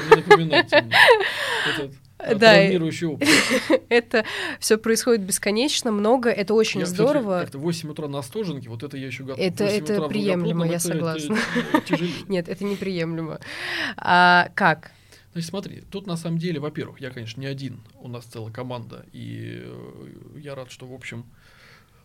да, 2.31 2.54
травмирующий 2.54 3.07
опыт. 3.07 3.28
это 3.88 4.25
все 4.61 4.78
происходит 4.78 5.23
бесконечно, 5.23 5.90
много, 5.90 6.31
это 6.31 6.54
очень 6.54 6.81
Я, 6.81 6.87
здорово. 6.87 7.40
Как-то 7.40 7.59
8 7.59 7.90
утра 7.90 8.09
на 8.09 8.19
Остоженке, 8.19 8.69
вот 8.69 8.83
это 8.83 8.97
я 8.97 9.07
еще 9.07 9.25
готов. 9.25 9.45
Это, 9.45 9.64
это 9.64 10.02
приемлемо, 10.09 10.66
я 10.66 10.78
согласна. 10.78 11.37
Нет, 12.28 12.49
это 12.49 12.64
неприемлемо. 12.64 13.40
А, 13.97 14.49
как? 14.54 14.93
Значит, 15.33 15.50
смотри, 15.50 15.81
тут 15.90 16.07
на 16.07 16.16
самом 16.16 16.38
деле, 16.38 16.61
во-первых, 16.61 17.00
я, 17.00 17.11
конечно, 17.11 17.40
не 17.40 17.47
один, 17.47 17.81
у 18.00 18.09
нас 18.09 18.25
целая 18.25 18.52
команда, 18.52 19.04
и 19.12 19.62
э, 19.64 20.38
я 20.38 20.54
рад, 20.54 20.71
что, 20.71 20.87
в 20.87 20.95
общем, 20.95 21.26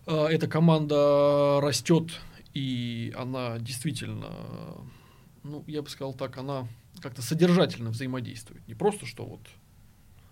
э, 0.07 0.25
эта 0.31 0.47
команда 0.47 1.59
растет, 1.61 2.09
и 2.55 3.13
она 3.15 3.59
действительно, 3.59 4.31
ну, 5.43 5.63
я 5.67 5.83
бы 5.83 5.89
сказал 5.89 6.15
так, 6.15 6.37
она 6.39 6.67
как-то 7.01 7.21
содержательно 7.21 7.91
взаимодействует. 7.91 8.67
Не 8.67 8.73
просто, 8.73 9.05
что 9.05 9.25
вот, 9.25 9.41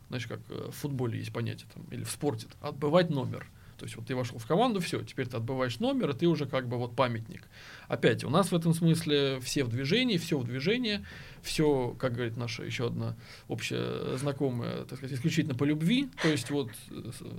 знаешь, 0.09 0.27
как 0.27 0.39
э, 0.49 0.69
в 0.71 0.75
футболе 0.75 1.19
есть 1.19 1.33
понятие, 1.33 1.67
там, 1.73 1.83
или 1.91 2.03
в 2.03 2.11
спорте, 2.11 2.47
отбывать 2.61 3.09
номер. 3.09 3.47
То 3.77 3.85
есть 3.85 3.95
вот 3.95 4.07
ты 4.07 4.15
вошел 4.15 4.39
в 4.39 4.45
команду, 4.47 4.79
все, 4.79 5.03
теперь 5.03 5.27
ты 5.27 5.37
отбываешь 5.37 5.79
номер, 5.79 6.09
и 6.09 6.13
ты 6.13 6.27
уже 6.27 6.47
как 6.47 6.67
бы 6.67 6.77
вот 6.77 6.95
памятник. 6.95 7.47
Опять, 7.87 8.23
у 8.23 8.29
нас 8.29 8.51
в 8.51 8.55
этом 8.55 8.73
смысле 8.73 9.39
все 9.41 9.63
в 9.63 9.69
движении, 9.69 10.17
все 10.17 10.39
в 10.39 10.43
движении, 10.43 11.05
все, 11.47 11.95
как 11.97 12.13
говорит 12.13 12.37
наша 12.37 12.63
еще 12.63 12.87
одна 12.87 13.15
общая 13.47 14.17
знакомая, 14.17 14.83
так 14.83 14.97
сказать, 14.97 15.17
исключительно 15.17 15.55
по 15.55 15.63
любви, 15.63 16.09
то 16.21 16.27
есть 16.27 16.51
вот 16.51 16.69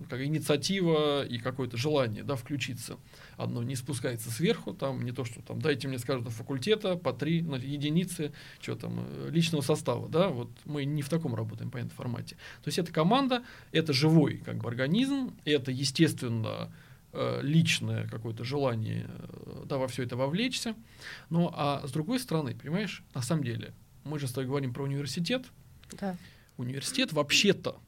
как 0.08 0.20
инициатива 0.20 1.24
и 1.24 1.38
какое-то 1.38 1.76
желание, 1.76 2.24
да, 2.24 2.34
включиться. 2.36 2.96
Одно 3.36 3.62
не 3.62 3.76
спускается 3.76 4.30
сверху, 4.30 4.72
там 4.72 5.04
не 5.04 5.12
то, 5.12 5.24
что 5.24 5.42
там 5.42 5.60
дайте 5.60 5.86
мне, 5.88 5.98
скажут, 5.98 6.28
факультета 6.28 6.96
по 6.96 7.12
три 7.12 7.42
ну, 7.42 7.56
единицы, 7.56 8.32
что 8.60 8.74
там, 8.74 8.98
э, 8.98 9.28
личного 9.30 9.62
состава, 9.62 10.08
да, 10.08 10.28
вот 10.28 10.50
мы 10.64 10.84
не 10.84 11.02
в 11.02 11.08
таком 11.08 11.34
работаем, 11.34 11.70
по 11.70 11.76
этому 11.76 11.92
формате. 11.92 12.36
То 12.64 12.68
есть 12.68 12.78
это 12.78 12.92
команда, 12.92 13.42
это 13.72 13.92
живой 13.92 14.38
как 14.38 14.56
бы 14.56 14.68
организм, 14.68 15.36
это, 15.44 15.70
естественно, 15.70 16.72
Э, 17.10 17.40
личное 17.42 18.06
какое-то 18.06 18.44
желание 18.44 19.08
э, 19.08 19.64
да, 19.64 19.78
во 19.78 19.88
все 19.88 20.02
это 20.02 20.14
вовлечься. 20.14 20.74
Ну, 21.30 21.50
а 21.54 21.82
с 21.86 21.90
другой 21.90 22.20
стороны, 22.20 22.54
понимаешь, 22.54 23.02
на 23.14 23.22
самом 23.22 23.44
деле, 23.44 23.72
мы 24.04 24.18
же 24.18 24.26
с 24.26 24.32
тобой 24.32 24.46
говорим 24.46 24.72
про 24.72 24.84
университет. 24.84 25.46
Да. 26.00 26.16
Университет 26.56 27.12
вообще-то, 27.12 27.78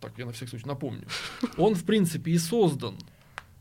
так 0.00 0.16
я 0.18 0.26
на 0.26 0.32
всякий 0.32 0.50
случай 0.50 0.66
напомню, 0.66 1.06
он, 1.56 1.74
в 1.74 1.84
принципе, 1.84 2.32
и 2.32 2.38
создан 2.38 2.96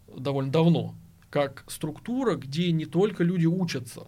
довольно 0.08 0.52
давно, 0.52 0.96
как 1.30 1.64
структура, 1.68 2.36
где 2.36 2.72
не 2.72 2.86
только 2.86 3.24
люди 3.24 3.46
учатся. 3.46 4.08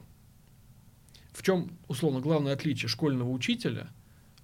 В 1.31 1.43
чем, 1.43 1.77
условно, 1.88 2.21
главное 2.21 2.53
отличие 2.53 2.88
школьного 2.88 3.29
учителя, 3.29 3.89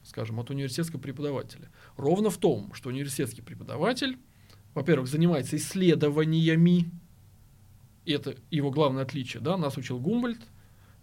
скажем, 0.04 0.40
от 0.40 0.50
университетского 0.50 1.00
преподавателя? 1.00 1.70
Ровно 1.96 2.30
в 2.30 2.38
том, 2.38 2.74
что 2.74 2.90
университетский 2.90 3.42
преподаватель 3.42 4.18
во-первых, 4.74 5.08
занимается 5.08 5.58
исследованиями, 5.58 6.90
и 8.06 8.14
это 8.14 8.36
его 8.50 8.72
главное 8.72 9.04
отличие, 9.04 9.42
да, 9.42 9.58
нас 9.58 9.78
учил 9.78 10.00
Гумбольд, 10.00 10.40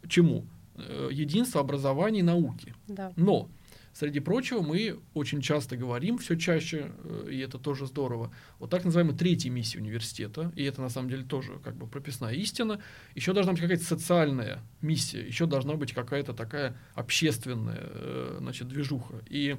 чему? 0.08 0.46
Э, 0.78 1.08
единство 1.10 1.60
образования 1.60 2.20
и 2.20 2.22
науки. 2.22 2.74
Да. 2.86 3.12
Но, 3.16 3.50
среди 3.92 4.20
прочего, 4.20 4.62
мы 4.62 4.98
очень 5.14 5.40
часто 5.40 5.76
говорим, 5.76 6.18
все 6.18 6.36
чаще, 6.36 6.92
э, 7.02 7.28
и 7.32 7.38
это 7.38 7.58
тоже 7.58 7.86
здорово, 7.86 8.32
вот 8.58 8.70
так 8.70 8.84
называемой 8.84 9.16
третьей 9.16 9.50
миссии 9.50 9.78
университета, 9.78 10.52
и 10.54 10.62
это 10.62 10.80
на 10.80 10.88
самом 10.88 11.10
деле 11.10 11.24
тоже 11.24 11.58
как 11.64 11.76
бы 11.76 11.86
прописная 11.86 12.34
истина, 12.34 12.80
еще 13.14 13.32
должна 13.32 13.52
быть 13.52 13.60
какая-то 13.60 13.84
социальная 13.84 14.60
миссия, 14.80 15.26
еще 15.26 15.46
должна 15.46 15.74
быть 15.74 15.92
какая-то 15.92 16.32
такая 16.32 16.76
общественная 16.94 17.80
э, 17.80 18.36
значит, 18.38 18.68
движуха. 18.68 19.22
И 19.28 19.56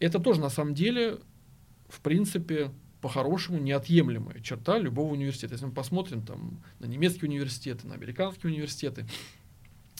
это 0.00 0.18
тоже 0.18 0.40
на 0.40 0.50
самом 0.50 0.74
деле, 0.74 1.18
в 1.88 2.00
принципе, 2.00 2.70
по-хорошему 3.00 3.58
неотъемлемая 3.58 4.40
черта 4.40 4.78
любого 4.78 5.12
университета. 5.12 5.54
Если 5.54 5.66
мы 5.66 5.72
посмотрим 5.72 6.22
там, 6.22 6.60
на 6.80 6.86
немецкие 6.86 7.28
университеты, 7.28 7.86
на 7.86 7.94
американские 7.94 8.52
университеты, 8.52 9.06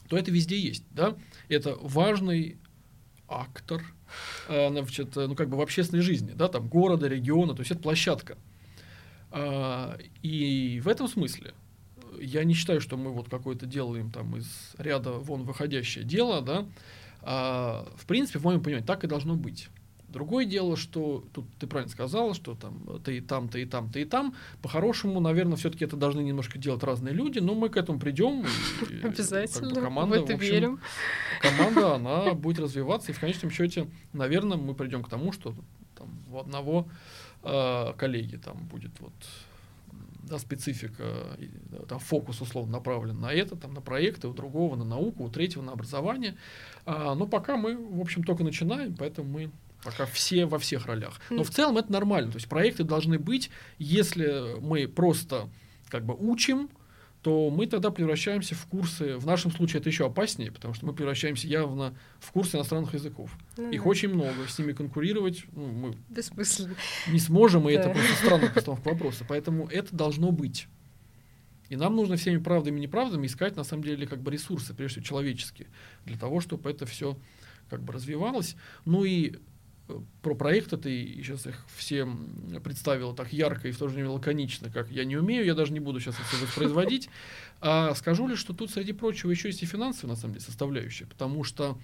то 0.09 0.17
это 0.17 0.31
везде 0.31 0.59
есть. 0.59 0.85
Да? 0.91 1.17
Это 1.49 1.77
важный 1.81 2.59
актор 3.29 3.83
э, 4.49 4.69
значит, 4.71 5.17
ну, 5.17 5.35
как 5.35 5.49
бы 5.49 5.57
в 5.57 5.61
общественной 5.61 6.03
жизни, 6.03 6.33
да, 6.35 6.49
там, 6.49 6.69
города, 6.69 7.09
региона, 7.09 7.55
то 7.55 7.61
есть 7.61 7.71
это 7.73 7.81
площадка. 7.81 8.39
А, 9.31 9.99
и 10.23 10.81
в 10.83 10.89
этом 10.89 11.09
смысле 11.09 11.53
я 12.21 12.45
не 12.45 12.55
считаю, 12.55 12.81
что 12.81 12.97
мы 12.97 13.13
вот 13.13 13.29
какое-то 13.29 13.67
делаем 13.67 14.11
там 14.11 14.37
из 14.37 14.75
ряда 14.79 15.13
вон 15.13 15.43
выходящее 15.43 16.05
дело, 16.05 16.41
да, 16.41 16.67
а, 17.23 17.87
в 17.97 18.07
принципе, 18.07 18.39
в 18.39 18.45
моем 18.45 18.63
понимании, 18.63 18.87
так 18.87 19.05
и 19.05 19.07
должно 19.07 19.35
быть. 19.35 19.69
Другое 20.09 20.45
дело, 20.45 20.77
что 20.77 21.25
тут 21.33 21.47
ты 21.59 21.67
правильно 21.67 21.93
сказала, 21.93 22.33
что 22.35 22.55
там 22.55 23.01
ты 23.05 23.19
и 23.19 23.21
там, 23.21 23.49
ты 23.49 23.63
и 23.63 23.65
там, 23.67 23.91
ты 23.91 24.03
и 24.03 24.05
там. 24.05 24.35
По-хорошему, 24.63 25.21
наверное, 25.21 25.57
все-таки 25.57 25.85
это 25.85 25.97
должны 25.97 26.21
немножко 26.21 26.59
делать 26.59 26.83
разные 26.83 27.13
люди, 27.13 27.41
но 27.41 27.55
мы 27.55 27.69
к 27.69 27.77
этому 27.77 27.99
придем. 27.99 28.45
Обязательно. 29.03 29.69
Как 29.69 29.79
бы, 29.79 29.81
команда, 29.83 30.21
в 30.21 30.23
это 30.23 30.33
в 30.33 30.37
общем, 30.37 30.53
верим. 30.53 30.81
Команда, 31.41 31.95
она 31.97 32.35
будет 32.35 32.61
развиваться, 32.61 33.11
и 33.11 33.15
в 33.15 33.21
конечном 33.21 33.51
счете, 33.51 33.89
наверное, 34.13 34.57
мы 34.57 34.75
придем 34.75 35.03
к 35.03 35.09
тому, 35.09 35.33
что 35.33 35.55
там, 35.97 36.09
у 36.33 36.39
одного 36.39 36.89
э, 37.43 37.93
коллеги 37.97 38.37
там 38.37 38.57
будет 38.67 38.93
вот 39.01 39.15
да, 40.27 40.39
специфика, 40.39 41.05
там, 41.89 41.99
фокус 41.99 42.41
условно 42.41 42.73
направлен 42.73 43.19
на 43.21 43.33
это, 43.33 43.57
там, 43.57 43.75
на 43.75 43.81
проекты, 43.81 44.29
у 44.29 44.33
другого 44.33 44.77
на 44.77 44.85
науку, 44.85 45.25
у 45.25 45.31
третьего 45.31 45.63
на 45.63 45.73
образование. 45.73 46.37
А, 46.85 47.15
но 47.15 47.27
пока 47.27 47.57
мы, 47.57 47.77
в 47.77 48.01
общем, 48.01 48.25
только 48.25 48.43
начинаем, 48.43 48.97
поэтому 48.97 49.29
мы 49.29 49.51
Пока 49.87 50.05
все 50.07 50.47
во 50.47 50.59
всех 50.59 50.87
ролях. 50.87 51.21
Но 51.31 51.45
в 51.45 51.51
целом 51.51 51.79
это 51.79 51.93
нормально. 51.93 52.33
То 52.33 52.37
есть 52.37 52.49
проекты 52.49 52.85
должны 52.85 53.19
быть, 53.19 53.51
если 53.79 54.59
мы 54.61 54.89
просто 54.89 55.49
как 55.89 56.05
бы 56.05 56.15
учим, 56.15 56.69
то 57.23 57.51
мы 57.51 57.67
тогда 57.67 57.91
превращаемся 57.91 58.55
в 58.55 58.67
курсы, 58.67 59.17
в 59.17 59.27
нашем 59.27 59.51
случае 59.51 59.81
это 59.81 59.89
еще 59.89 60.07
опаснее, 60.07 60.53
потому 60.53 60.75
что 60.75 60.87
мы 60.87 60.93
превращаемся 60.93 61.49
явно 61.49 61.97
в 62.21 62.31
курсы 62.31 62.57
иностранных 62.57 62.95
языков. 62.95 63.31
Ну, 63.57 63.71
Их 63.73 63.83
да. 63.83 63.89
очень 63.89 64.11
много, 64.11 64.47
с 64.47 64.57
ними 64.59 64.73
конкурировать 64.73 65.45
ну, 65.51 65.67
мы 65.67 65.97
не 67.09 67.19
сможем, 67.19 67.69
и 67.69 67.75
да. 67.75 67.81
это 67.81 67.91
просто 67.91 68.15
странная 68.15 68.51
постановка 68.55 68.89
вопроса. 68.91 69.25
Поэтому 69.29 69.67
это 69.67 69.95
должно 69.97 70.31
быть. 70.31 70.69
И 71.69 71.75
нам 71.75 71.97
нужно 71.97 72.17
всеми 72.17 72.39
правдами 72.39 72.79
и 72.79 72.83
неправдами 72.83 73.27
искать, 73.27 73.57
на 73.57 73.65
самом 73.65 73.83
деле, 73.83 74.07
как 74.07 74.21
бы 74.21 74.31
ресурсы, 74.31 74.73
прежде 74.73 75.01
всего 75.01 75.07
человеческие, 75.07 75.67
для 76.05 76.17
того, 76.17 76.41
чтобы 76.41 76.71
это 76.71 76.87
все 76.87 77.19
как 77.69 77.83
бы 77.83 77.93
развивалось. 77.93 78.55
Ну 78.85 79.05
и 79.05 79.35
про 80.23 80.35
проекты 80.35 80.77
ты 80.77 81.15
сейчас 81.19 81.47
их 81.47 81.65
всем 81.77 82.61
представила 82.63 83.15
так 83.15 83.33
ярко 83.33 83.69
и 83.69 83.73
в 83.73 83.79
то 83.79 83.89
же 83.89 83.95
время 83.95 84.11
лаконично, 84.11 84.71
как 84.71 84.91
я 84.91 85.05
не 85.05 85.17
умею, 85.17 85.45
я 85.45 85.55
даже 85.55 85.73
не 85.73 85.81
буду 85.81 86.01
сейчас 86.01 86.17
это 86.17 86.43
воспроизводить. 86.43 87.09
А 87.63 87.95
скажу 87.95 88.29
лишь, 88.29 88.39
что 88.39 88.53
тут, 88.53 88.71
среди 88.71 88.93
прочего, 88.93 89.31
еще 89.31 89.49
есть 89.49 89.63
и 89.63 89.67
финансовая, 89.67 90.15
на 90.15 90.21
самом 90.21 90.35
деле, 90.35 90.45
составляющая, 90.45 91.07
потому 91.07 91.43
что 91.43 91.79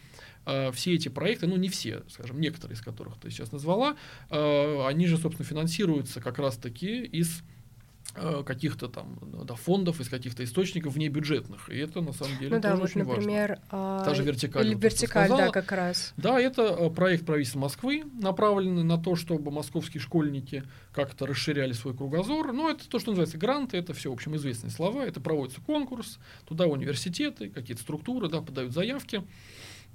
э, 0.44 0.70
все 0.72 0.92
эти 0.92 1.08
проекты, 1.08 1.46
ну 1.46 1.56
не 1.56 1.70
все, 1.70 2.02
скажем, 2.10 2.38
некоторые 2.40 2.76
из 2.76 2.82
которых 2.82 3.16
ты 3.16 3.30
сейчас 3.30 3.52
назвала, 3.52 3.96
э, 4.28 4.86
они 4.86 5.06
же, 5.06 5.16
собственно, 5.16 5.48
финансируются 5.48 6.20
как 6.20 6.38
раз-таки 6.38 7.04
из 7.04 7.42
каких-то 8.14 8.88
там 8.88 9.18
да, 9.44 9.55
фондов, 9.55 10.01
из 10.01 10.09
каких-то 10.09 10.44
источников 10.44 10.94
внебюджетных. 10.94 11.68
И 11.70 11.79
это 11.79 12.01
на 12.01 12.12
самом 12.12 12.38
деле 12.38 12.57
ну, 12.57 12.61
да, 12.61 12.70
тоже 12.70 12.81
вот, 12.81 12.90
очень 12.90 13.05
например, 13.05 13.59
важно. 13.70 14.05
Та 14.05 14.14
же 14.14 14.22
вертикаль. 14.22 14.66
Или 14.66 14.75
вертикаль, 14.75 15.29
да, 15.29 15.51
как 15.51 15.72
раз. 15.72 16.12
Да, 16.16 16.40
это 16.40 16.62
э, 16.62 16.90
проект 16.90 17.25
правительства 17.25 17.61
Москвы, 17.61 18.05
направленный 18.20 18.85
на 18.85 18.98
то, 18.98 19.16
чтобы 19.16 19.51
московские 19.51 20.01
школьники 20.01 20.64
как-то 20.92 21.27
расширяли 21.27 21.72
свой 21.72 21.96
кругозор. 21.96 22.53
Но 22.53 22.70
это 22.70 22.88
то, 22.88 22.98
что 22.98 23.11
называется 23.11 23.38
гранты, 23.38 23.77
это 23.79 23.94
все, 23.94 24.11
в 24.11 24.14
общем, 24.14 24.37
известные 24.37 24.70
слова. 24.70 25.03
Это 25.05 25.20
проводится 25.20 25.61
конкурс, 25.61 26.18
туда 26.46 26.66
университеты, 26.66 27.48
какие-то 27.48 27.83
структуры 27.83 28.29
да, 28.29 28.42
подают 28.42 28.72
заявки. 28.72 29.22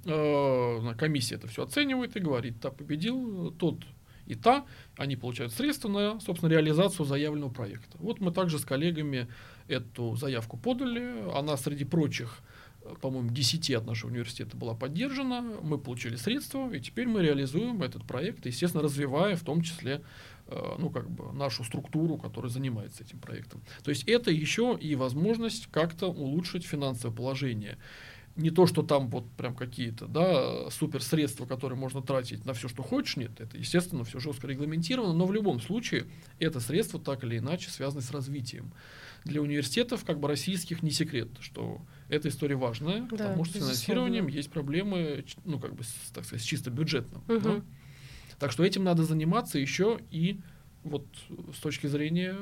Э, 0.04 0.94
комиссия 0.96 1.36
это 1.36 1.48
все 1.48 1.64
оценивает 1.64 2.16
и 2.16 2.20
говорит, 2.20 2.60
да, 2.60 2.70
победил 2.70 3.52
тот 3.52 3.84
и 4.28 4.34
та, 4.34 4.64
они 4.96 5.16
получают 5.16 5.52
средства 5.52 5.88
на, 5.88 6.20
собственно, 6.20 6.50
реализацию 6.50 7.06
заявленного 7.06 7.50
проекта. 7.50 7.96
Вот 7.98 8.20
мы 8.20 8.30
также 8.30 8.58
с 8.58 8.64
коллегами 8.64 9.26
эту 9.66 10.16
заявку 10.16 10.56
подали, 10.56 11.30
она 11.34 11.56
среди 11.56 11.84
прочих 11.84 12.42
по-моему, 13.00 13.30
10 13.30 13.70
от 13.72 13.86
нашего 13.86 14.10
университета 14.10 14.56
была 14.56 14.74
поддержана, 14.74 15.42
мы 15.42 15.78
получили 15.78 16.16
средства, 16.16 16.72
и 16.72 16.80
теперь 16.80 17.06
мы 17.06 17.22
реализуем 17.22 17.82
этот 17.82 18.04
проект, 18.06 18.46
естественно, 18.46 18.82
развивая 18.82 19.36
в 19.36 19.42
том 19.42 19.62
числе 19.62 20.02
э, 20.46 20.74
ну, 20.78 20.90
как 20.90 21.10
бы 21.10 21.32
нашу 21.32 21.64
структуру, 21.64 22.16
которая 22.16 22.50
занимается 22.50 23.04
этим 23.04 23.18
проектом. 23.18 23.62
То 23.82 23.90
есть 23.90 24.04
это 24.04 24.30
еще 24.30 24.78
и 24.80 24.94
возможность 24.94 25.66
как-то 25.70 26.06
улучшить 26.06 26.64
финансовое 26.64 27.14
положение 27.14 27.78
не 28.38 28.50
то, 28.50 28.66
что 28.66 28.82
там 28.82 29.10
вот 29.10 29.28
прям 29.32 29.54
какие-то, 29.54 30.06
да, 30.06 30.70
суперсредства, 30.70 31.44
которые 31.44 31.78
можно 31.78 32.00
тратить 32.00 32.44
на 32.46 32.54
все, 32.54 32.68
что 32.68 32.82
хочешь, 32.82 33.16
нет, 33.16 33.32
это, 33.40 33.58
естественно, 33.58 34.04
все 34.04 34.20
жестко 34.20 34.46
регламентировано, 34.46 35.12
но 35.12 35.26
в 35.26 35.32
любом 35.32 35.60
случае 35.60 36.06
это 36.38 36.60
средство 36.60 37.00
так 37.00 37.24
или 37.24 37.38
иначе 37.38 37.68
связано 37.68 38.00
с 38.00 38.10
развитием. 38.12 38.72
Для 39.24 39.42
университетов, 39.42 40.04
как 40.04 40.20
бы 40.20 40.28
российских, 40.28 40.82
не 40.82 40.92
секрет, 40.92 41.28
что 41.40 41.82
эта 42.08 42.28
история 42.28 42.54
важная, 42.54 43.02
да, 43.02 43.08
потому 43.08 43.44
что 43.44 43.58
с 43.58 43.62
финансированием 43.62 44.28
есть 44.28 44.50
проблемы, 44.50 45.24
ну, 45.44 45.58
как 45.58 45.74
бы, 45.74 45.82
так 46.14 46.24
сказать, 46.24 46.42
с 46.42 46.46
чисто 46.46 46.70
бюджетным. 46.70 47.22
Угу. 47.28 47.40
Да? 47.40 47.62
Так 48.38 48.52
что 48.52 48.62
этим 48.62 48.84
надо 48.84 49.02
заниматься 49.02 49.58
еще 49.58 49.98
и 50.12 50.40
вот 50.88 51.06
с 51.54 51.60
точки 51.60 51.86
зрения 51.86 52.34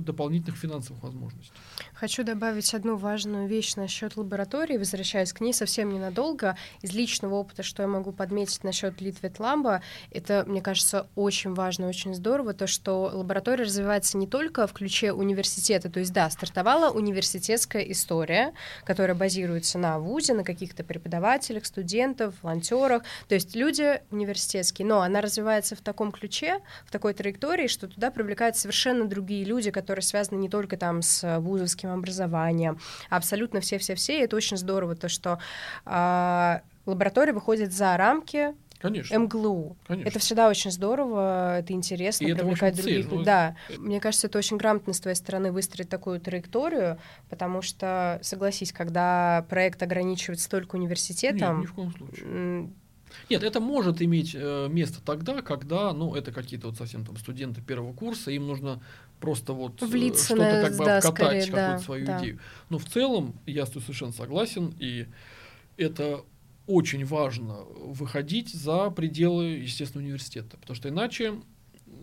дополнительных 0.00 0.58
финансовых 0.58 1.02
возможностей. 1.02 1.52
Хочу 1.94 2.24
добавить 2.24 2.74
одну 2.74 2.96
важную 2.96 3.48
вещь 3.48 3.76
насчет 3.76 4.16
лаборатории, 4.16 4.76
возвращаясь 4.76 5.32
к 5.32 5.40
ней 5.40 5.52
совсем 5.52 5.92
ненадолго. 5.92 6.56
Из 6.82 6.92
личного 6.92 7.34
опыта, 7.34 7.62
что 7.62 7.82
я 7.82 7.88
могу 7.88 8.12
подметить 8.12 8.64
насчет 8.64 9.00
Литвет 9.00 9.38
Ламба, 9.38 9.82
это, 10.10 10.44
мне 10.46 10.60
кажется, 10.60 11.08
очень 11.14 11.54
важно, 11.54 11.88
очень 11.88 12.14
здорово, 12.14 12.54
то, 12.54 12.66
что 12.66 13.10
лаборатория 13.12 13.64
развивается 13.64 14.18
не 14.18 14.26
только 14.26 14.66
в 14.66 14.72
ключе 14.72 15.12
университета, 15.12 15.90
то 15.90 16.00
есть, 16.00 16.12
да, 16.12 16.28
стартовала 16.30 16.90
университетская 16.90 17.82
история, 17.82 18.52
которая 18.84 19.16
базируется 19.16 19.78
на 19.78 19.98
вузе, 19.98 20.34
на 20.34 20.44
каких-то 20.44 20.84
преподавателях, 20.84 21.64
студентов, 21.64 22.34
волонтерах, 22.42 23.02
то 23.28 23.34
есть 23.34 23.54
люди 23.54 24.00
университетские, 24.10 24.86
но 24.86 25.00
она 25.00 25.20
развивается 25.20 25.76
в 25.76 25.80
таком 25.80 26.12
ключе, 26.12 26.60
в 26.86 26.90
такой 26.90 27.14
траектории, 27.14 27.66
что 27.66 27.88
туда 27.94 28.10
привлекают 28.10 28.56
совершенно 28.56 29.06
другие 29.06 29.44
люди, 29.44 29.70
которые 29.70 30.02
связаны 30.02 30.38
не 30.38 30.48
только 30.48 30.76
там 30.76 31.02
с 31.02 31.38
вузовским 31.40 31.90
образованием, 31.90 32.78
а 33.10 33.16
абсолютно 33.16 33.60
все-все-все, 33.60 34.18
и 34.18 34.22
это 34.22 34.36
очень 34.36 34.56
здорово, 34.56 34.96
то, 34.96 35.08
что 35.08 35.38
э, 35.86 36.58
лаборатория 36.86 37.32
выходит 37.32 37.72
за 37.72 37.96
рамки 37.96 38.54
Конечно. 38.84 39.16
МГЛУ. 39.16 39.78
Конечно. 39.86 40.08
Это 40.08 40.18
всегда 40.18 40.46
очень 40.46 40.70
здорово, 40.70 41.60
это 41.60 41.72
интересно, 41.72 42.26
И 42.26 42.34
привлекать 42.34 42.74
это, 42.74 42.82
других. 42.82 43.08
Цель, 43.08 43.18
ну... 43.18 43.24
Да, 43.24 43.56
мне 43.78 43.98
кажется, 43.98 44.26
это 44.26 44.36
очень 44.36 44.58
грамотно 44.58 44.92
с 44.92 45.00
твоей 45.00 45.16
стороны 45.16 45.52
выстроить 45.52 45.88
такую 45.88 46.20
траекторию, 46.20 46.98
потому 47.30 47.62
что, 47.62 48.18
согласись, 48.20 48.74
когда 48.74 49.46
проект 49.48 49.82
ограничивается 49.82 50.50
только 50.50 50.76
университетом... 50.76 51.60
Нет, 51.60 51.62
ни 51.62 51.66
в 51.66 51.72
коем 51.72 51.94
случае. 51.96 52.70
Нет, 53.30 53.42
это 53.42 53.60
может 53.60 54.02
иметь 54.02 54.34
э, 54.34 54.68
место 54.68 55.00
тогда, 55.04 55.42
когда, 55.42 55.92
ну, 55.92 56.14
это 56.14 56.32
какие-то 56.32 56.68
вот 56.68 56.76
совсем 56.76 57.04
там 57.04 57.16
студенты 57.16 57.60
первого 57.60 57.92
курса, 57.92 58.30
им 58.30 58.46
нужно 58.46 58.82
просто 59.20 59.52
вот 59.52 59.82
э, 59.82 59.86
что-то 60.14 60.62
как 60.62 60.76
бы 60.76 60.84
да, 60.84 60.98
обкатать, 60.98 61.14
скорее, 61.14 61.40
какую-то 61.46 61.56
да, 61.56 61.78
свою 61.78 62.06
да. 62.06 62.20
идею. 62.20 62.40
Но 62.68 62.78
в 62.78 62.84
целом 62.84 63.34
я 63.46 63.64
с 63.64 63.68
тобой 63.68 63.82
совершенно 63.82 64.12
согласен, 64.12 64.74
и 64.78 65.06
это 65.76 66.22
очень 66.66 67.04
важно 67.04 67.54
выходить 67.54 68.52
за 68.52 68.90
пределы, 68.90 69.44
естественно, 69.44 70.02
университета, 70.02 70.56
потому 70.56 70.76
что 70.76 70.88
иначе 70.88 71.34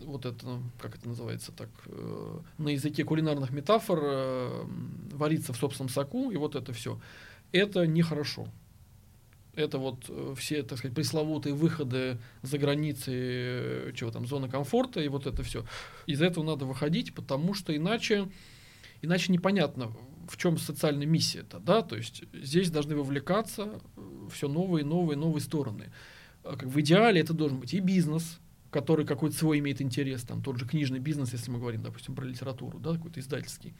вот 0.04 0.26
это, 0.26 0.60
как 0.80 0.96
это 0.96 1.08
называется 1.08 1.52
так, 1.52 1.68
э, 1.86 2.38
на 2.58 2.68
языке 2.70 3.04
кулинарных 3.04 3.50
метафор 3.50 4.00
э, 4.02 4.64
вариться 5.12 5.52
в 5.52 5.56
собственном 5.56 5.88
соку, 5.88 6.30
и 6.30 6.36
вот 6.36 6.54
это 6.54 6.72
все, 6.72 7.00
это 7.52 7.86
нехорошо 7.86 8.48
это 9.54 9.78
вот 9.78 10.06
э, 10.08 10.34
все, 10.36 10.62
так 10.62 10.78
сказать, 10.78 10.94
пресловутые 10.94 11.54
выходы 11.54 12.18
за 12.42 12.58
границы, 12.58 13.12
э, 13.14 13.92
чего 13.94 14.10
там, 14.10 14.26
зоны 14.26 14.48
комфорта 14.48 15.00
и 15.00 15.08
вот 15.08 15.26
это 15.26 15.42
все. 15.42 15.64
Из 16.06 16.22
этого 16.22 16.44
надо 16.44 16.64
выходить, 16.64 17.14
потому 17.14 17.54
что 17.54 17.76
иначе, 17.76 18.28
иначе 19.02 19.32
непонятно, 19.32 19.92
в 20.28 20.36
чем 20.36 20.56
социальная 20.56 21.06
миссия 21.06 21.40
это, 21.40 21.58
да, 21.58 21.82
то 21.82 21.96
есть 21.96 22.24
здесь 22.32 22.70
должны 22.70 22.96
вовлекаться 22.96 23.80
э, 23.96 24.28
все 24.32 24.48
новые, 24.48 24.84
новые, 24.84 25.16
новые 25.16 25.42
стороны. 25.42 25.92
Как 26.42 26.64
в 26.64 26.80
идеале 26.80 27.20
это 27.20 27.34
должен 27.34 27.60
быть 27.60 27.74
и 27.74 27.80
бизнес, 27.80 28.40
который 28.72 29.04
какой-то 29.04 29.36
свой 29.36 29.58
имеет 29.58 29.82
интерес, 29.82 30.22
там 30.22 30.42
тот 30.42 30.58
же 30.58 30.66
книжный 30.66 30.98
бизнес, 30.98 31.32
если 31.32 31.50
мы 31.50 31.58
говорим, 31.58 31.82
допустим, 31.82 32.14
про 32.14 32.24
литературу, 32.24 32.78
да, 32.78 32.94
какой-то 32.94 33.20
издательский. 33.20 33.74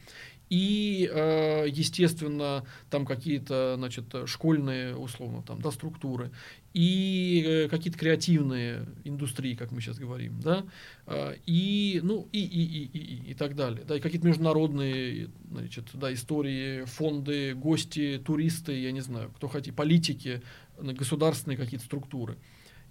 И, 0.49 1.09
э, 1.11 1.65
естественно, 1.67 2.63
там 2.91 3.07
какие-то, 3.07 3.73
значит, 3.75 4.05
школьные, 4.27 4.95
условно, 4.95 5.41
там, 5.41 5.59
да, 5.61 5.71
структуры, 5.71 6.31
и 6.75 7.43
э, 7.45 7.69
какие-то 7.69 7.97
креативные 7.97 8.85
индустрии, 9.03 9.55
как 9.55 9.71
мы 9.71 9.81
сейчас 9.81 9.97
говорим, 9.97 10.39
да, 10.39 10.63
э, 11.07 11.37
и, 11.47 11.99
ну, 12.03 12.29
и, 12.31 12.43
и, 12.43 12.63
и, 12.63 12.83
и, 12.83 12.99
и, 12.99 13.31
и 13.31 13.33
так 13.33 13.55
далее, 13.55 13.83
да, 13.87 13.97
и 13.97 13.99
какие-то 13.99 14.27
международные, 14.27 15.31
значит, 15.49 15.85
да, 15.95 16.13
истории, 16.13 16.85
фонды, 16.85 17.55
гости, 17.55 18.21
туристы, 18.23 18.79
я 18.79 18.91
не 18.91 19.01
знаю, 19.01 19.31
кто 19.35 19.47
хотите, 19.47 19.73
политики, 19.75 20.43
государственные 20.77 21.57
какие-то 21.57 21.85
структуры. 21.85 22.37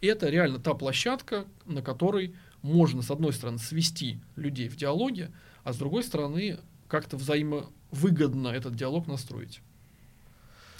Это 0.02 0.28
реально 0.28 0.58
та 0.58 0.74
площадка, 0.74 1.46
на 1.64 1.80
которой 1.80 2.34
можно, 2.60 3.02
с 3.02 3.10
одной 3.10 3.32
стороны, 3.32 3.58
свести 3.58 4.18
людей 4.34 4.68
в 4.68 4.76
диалоге, 4.76 5.30
а 5.62 5.72
с 5.72 5.76
другой 5.76 6.02
стороны, 6.02 6.58
как-то 6.88 7.16
взаимовыгодно 7.16 8.48
этот 8.48 8.74
диалог 8.74 9.06
настроить. 9.06 9.60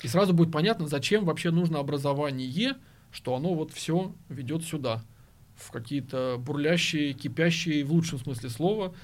И 0.02 0.08
сразу 0.08 0.34
будет 0.34 0.52
понятно, 0.52 0.88
зачем 0.88 1.24
вообще 1.24 1.52
нужно 1.52 1.78
образование, 1.78 2.76
что 3.12 3.36
оно 3.36 3.54
вот 3.54 3.72
все 3.72 4.12
ведет 4.28 4.64
сюда, 4.64 5.04
в 5.54 5.70
какие-то 5.70 6.36
бурлящие, 6.38 7.12
кипящие, 7.12 7.84
в 7.84 7.92
лучшем 7.92 8.18
смысле 8.18 8.50
слова, 8.50 8.94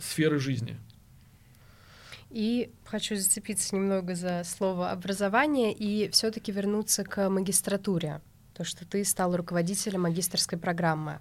сферы 0.00 0.38
жизни. 0.38 0.76
И 2.30 2.70
хочу 2.84 3.16
зацепиться 3.16 3.74
немного 3.74 4.14
за 4.14 4.44
слово 4.44 4.92
образование 4.92 5.72
и 5.72 6.08
все-таки 6.10 6.52
вернуться 6.52 7.02
к 7.02 7.28
магистратуре 7.28 8.20
то, 8.54 8.64
что 8.64 8.86
ты 8.86 9.04
стал 9.04 9.36
руководителем 9.36 10.02
магистрской 10.02 10.58
программы. 10.58 11.18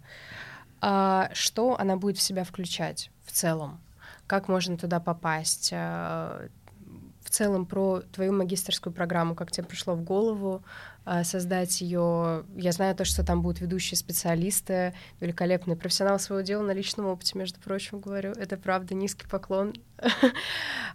А 0.82 1.30
что 1.34 1.80
она 1.80 1.98
будет 1.98 2.18
в 2.18 2.22
себя 2.22 2.44
включать 2.44 3.10
в 3.26 3.32
целом? 3.32 3.82
Как 4.28 4.48
можно 4.48 4.78
туда 4.78 5.00
попасть? 5.00 5.74
Целом 7.34 7.66
про 7.66 8.02
твою 8.12 8.32
магистрскую 8.32 8.94
программу, 8.94 9.34
как 9.34 9.50
тебе 9.50 9.66
пришло 9.66 9.96
в 9.96 10.04
голову 10.04 10.64
а, 11.04 11.24
создать 11.24 11.82
ее. 11.82 12.46
Я 12.56 12.72
знаю 12.72 12.96
то, 12.96 13.06
что 13.06 13.26
там 13.26 13.42
будут 13.42 13.60
ведущие 13.60 13.98
специалисты, 13.98 14.94
великолепные 15.20 15.76
профессионалы 15.76 16.20
своего 16.20 16.44
дела 16.44 16.62
на 16.62 16.74
личном 16.74 17.08
опыте, 17.08 17.36
между 17.40 17.60
прочим, 17.60 18.02
говорю. 18.02 18.34
Это 18.34 18.56
правда, 18.56 18.94
низкий 18.94 19.26
поклон. 19.28 19.74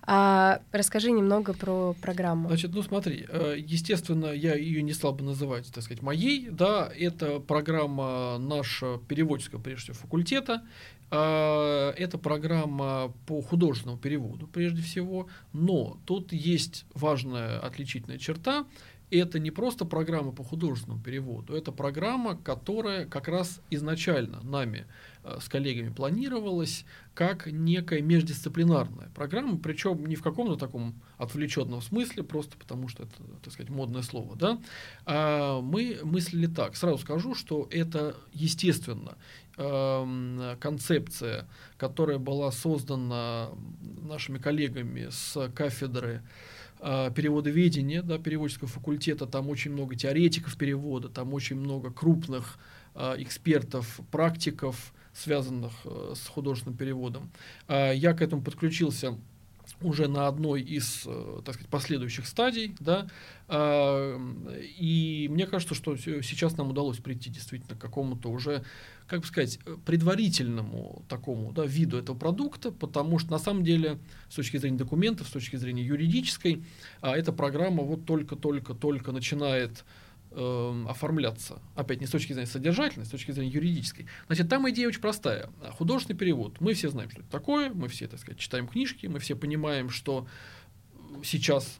а, 0.02 0.60
расскажи 0.70 1.10
немного 1.10 1.54
про 1.54 1.96
программу. 2.00 2.46
Значит, 2.46 2.72
ну 2.72 2.84
смотри, 2.84 3.26
э, 3.28 3.56
естественно, 3.58 4.26
я 4.26 4.54
ее 4.54 4.82
не 4.82 4.92
стал 4.92 5.14
бы 5.14 5.24
называть, 5.24 5.72
так 5.72 5.82
сказать, 5.82 6.02
моей, 6.02 6.50
да, 6.50 6.88
это 6.96 7.40
программа 7.40 8.38
наша 8.38 8.98
переводческого, 9.08 9.60
прежде 9.60 9.92
всего, 9.92 9.96
факультета, 9.96 10.62
это 11.10 12.18
программа 12.22 13.14
по 13.26 13.40
художественному 13.40 13.98
переводу, 13.98 14.46
прежде 14.46 14.82
всего, 14.82 15.28
но 15.52 15.98
тут 16.04 16.32
есть 16.32 16.84
важная 16.94 17.58
отличительная 17.60 18.18
черта. 18.18 18.66
Это 19.10 19.38
не 19.38 19.50
просто 19.50 19.86
программа 19.86 20.32
по 20.32 20.44
художественному 20.44 21.02
переводу, 21.02 21.54
это 21.54 21.72
программа, 21.72 22.36
которая 22.36 23.06
как 23.06 23.26
раз 23.28 23.62
изначально 23.70 24.42
нами 24.42 24.86
э, 25.24 25.38
с 25.40 25.48
коллегами 25.48 25.88
планировалась 25.88 26.84
как 27.14 27.46
некая 27.46 28.02
междисциплинарная 28.02 29.08
программа, 29.14 29.56
причем 29.56 30.04
не 30.04 30.14
в 30.14 30.22
каком-то 30.22 30.56
таком 30.56 31.00
отвлеченном 31.16 31.80
смысле, 31.80 32.22
просто 32.22 32.58
потому 32.58 32.88
что 32.88 33.04
это, 33.04 33.14
так 33.42 33.54
сказать, 33.54 33.70
модное 33.70 34.02
слово. 34.02 34.36
Да? 34.36 34.60
А 35.06 35.62
мы 35.62 36.00
мыслили 36.02 36.46
так. 36.46 36.76
Сразу 36.76 36.98
скажу, 36.98 37.34
что 37.34 37.66
это, 37.70 38.14
естественно, 38.34 39.16
Эм, 39.60 40.56
концепция, 40.60 41.48
которая 41.78 42.18
была 42.18 42.52
создана 42.52 43.48
нашими 44.02 44.38
коллегами 44.38 45.08
с 45.10 45.50
кафедры 45.52 46.22
э, 46.78 47.10
переводоведения, 47.12 48.02
да, 48.02 48.18
переводческого 48.18 48.68
факультета, 48.68 49.26
там 49.26 49.48
очень 49.48 49.72
много 49.72 49.96
теоретиков 49.96 50.56
перевода, 50.56 51.08
там 51.08 51.34
очень 51.34 51.56
много 51.56 51.90
крупных 51.90 52.56
э, 52.94 53.16
экспертов, 53.18 53.98
практиков, 54.12 54.94
связанных 55.12 55.72
э, 55.84 56.12
с 56.14 56.28
художественным 56.28 56.78
переводом. 56.78 57.28
Я 57.68 58.14
к 58.14 58.22
этому 58.22 58.42
подключился 58.42 59.18
уже 59.80 60.08
на 60.08 60.26
одной 60.26 60.62
из, 60.62 61.02
э, 61.06 61.40
так 61.44 61.54
сказать, 61.54 61.70
последующих 61.70 62.26
стадий, 62.26 62.74
да, 62.80 63.08
а, 63.48 64.18
и 64.78 65.28
мне 65.30 65.46
кажется, 65.46 65.74
что 65.74 65.96
сейчас 65.96 66.56
нам 66.56 66.70
удалось 66.70 66.98
прийти 66.98 67.30
действительно 67.30 67.76
к 67.76 67.80
какому-то 67.80 68.30
уже, 68.30 68.64
как 69.06 69.20
бы 69.20 69.26
сказать, 69.26 69.58
предварительному 69.86 71.04
такому, 71.08 71.52
да, 71.52 71.64
виду 71.64 71.96
этого 71.96 72.16
продукта, 72.16 72.70
потому 72.70 73.18
что 73.18 73.30
на 73.30 73.38
самом 73.38 73.64
деле 73.64 73.98
с 74.28 74.34
точки 74.34 74.58
зрения 74.58 74.78
документов, 74.78 75.28
с 75.28 75.30
точки 75.30 75.56
зрения 75.56 75.82
юридической, 75.82 76.64
а, 77.00 77.16
эта 77.16 77.32
программа 77.32 77.82
вот 77.82 78.04
только-только-только 78.04 79.12
начинает 79.12 79.84
э, 80.30 80.84
оформляться. 80.88 81.60
Опять 81.74 82.00
не 82.00 82.06
с 82.06 82.10
точки 82.10 82.32
зрения 82.32 82.46
содержательной, 82.46 83.06
с 83.06 83.10
точки 83.10 83.30
зрения 83.30 83.50
юридической. 83.50 84.06
Значит, 84.26 84.48
там 84.48 84.68
идея 84.70 84.88
очень 84.88 85.00
простая. 85.00 85.50
Художественный 85.72 86.18
перевод. 86.18 86.60
Мы 86.60 86.74
все 86.74 86.88
знаем, 86.90 87.10
что 87.10 87.20
это 87.20 87.30
такое, 87.30 87.70
мы 87.70 87.88
все, 87.88 88.06
так 88.08 88.20
сказать, 88.20 88.38
читаем 88.38 88.68
книжки, 88.68 89.06
мы 89.06 89.18
все 89.18 89.36
понимаем, 89.36 89.90
что 89.90 90.26
сейчас 91.22 91.78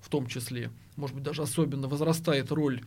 в 0.00 0.08
том 0.08 0.26
числе, 0.26 0.70
может 0.96 1.14
быть, 1.14 1.24
даже 1.24 1.42
особенно 1.42 1.88
возрастает 1.88 2.50
роль 2.50 2.82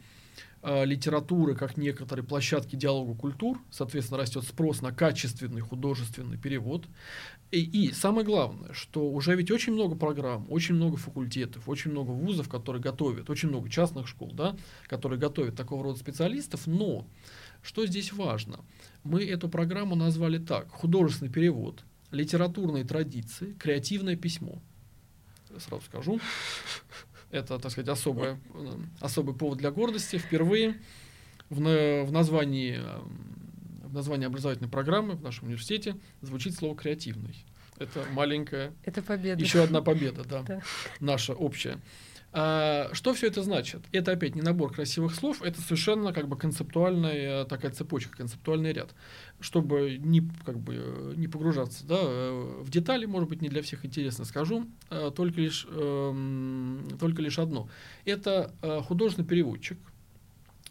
литературы 0.63 1.56
как 1.56 1.76
некоторой 1.76 2.24
площадки 2.24 2.78
диалога 2.78 3.15
культур, 3.15 3.62
соответственно, 3.69 4.17
растет 4.17 4.46
спрос 4.46 4.82
на 4.82 4.93
качественный 4.93 5.60
художественный 5.60 6.38
перевод. 6.38 6.88
И, 7.52 7.60
и 7.60 7.91
самое 7.91 8.26
главное, 8.26 8.72
что 8.72 9.12
уже 9.12 9.36
ведь 9.36 9.52
очень 9.52 9.74
много 9.74 9.96
программ, 9.96 10.48
очень 10.50 10.76
много 10.76 10.96
факультетов, 10.96 11.67
очень 11.67 11.91
много 11.91 12.12
вузов, 12.12 12.48
которые 12.48 12.82
готовят, 12.82 13.30
очень 13.30 13.50
много 13.50 13.69
частных 13.69 14.08
школ, 14.08 14.32
да, 14.34 14.56
которые 14.88 15.19
готовят 15.19 15.56
такого 15.58 15.84
рода 15.84 16.00
специалистов, 16.00 16.65
но 16.65 17.06
Что 17.63 17.86
здесь 17.86 18.12
важно? 18.12 18.60
Мы 19.04 19.24
эту 19.26 19.48
программу 19.50 19.96
назвали 19.96 20.38
так. 20.38 20.69
Художественный 20.69 21.32
перевод, 21.32 21.84
литературные 22.12 22.84
традиции, 22.84 23.54
креативное 23.54 24.17
письмо. 24.17 24.62
Сразу 25.58 25.84
скажу. 25.86 26.19
Это, 27.34 27.58
так 27.58 27.72
сказать, 27.72 27.89
особое, 27.89 28.39
особый 29.00 29.34
повод 29.34 29.58
для 29.58 29.72
гордости. 29.72 30.17
Впервые 30.17 30.80
в, 31.50 31.58
в 31.58 32.12
названии 32.12 32.80
в 33.84 33.96
названии 33.96 34.26
образовательной 34.26 34.69
программы 34.69 35.15
в 35.15 35.22
нашем 35.22 35.48
университете 35.48 35.96
звучит 36.22 36.56
слово 36.56 36.76
креативный. 36.76 37.46
Это 37.78 38.06
маленькая. 38.12 38.72
Это 38.84 39.02
победа. 39.02 39.41
Еще 39.41 39.63
одна 39.63 39.82
победа, 39.82 40.24
да, 40.24 40.41
да. 40.48 40.62
наша 41.00 41.34
общая. 41.34 41.80
А, 42.36 42.89
что 42.93 43.13
все 43.13 43.28
это 43.28 43.43
значит? 43.43 43.84
Это 43.91 44.12
опять 44.12 44.34
не 44.34 44.41
набор 44.41 44.74
красивых 44.74 45.13
слов, 45.13 45.43
это 45.43 45.62
совершенно 45.62 46.12
как 46.13 46.28
бы 46.28 46.36
концептуальная 46.36 47.46
такая 47.46 47.72
цепочка, 47.72 48.17
концептуальный 48.17 48.74
ряд. 48.74 48.96
Чтобы 49.39 49.98
не, 50.00 50.28
как 50.43 50.58
бы, 50.58 51.13
не 51.15 51.28
погружаться 51.28 51.86
да, 51.86 52.02
в 52.02 52.69
детали, 52.72 53.06
может 53.06 53.30
быть, 53.30 53.43
не 53.43 53.50
для 53.50 53.62
всех 53.62 53.86
интересно, 53.86 54.26
скажу 54.26 54.65
а, 54.89 55.12
только 55.12 55.41
лишь, 55.41 55.67
э, 55.69 56.80
только 57.00 57.22
лишь 57.22 57.38
одно. 57.38 57.69
Это 58.04 58.52
э, 58.63 58.82
художественный 58.82 59.28
переводчик, 59.28 59.78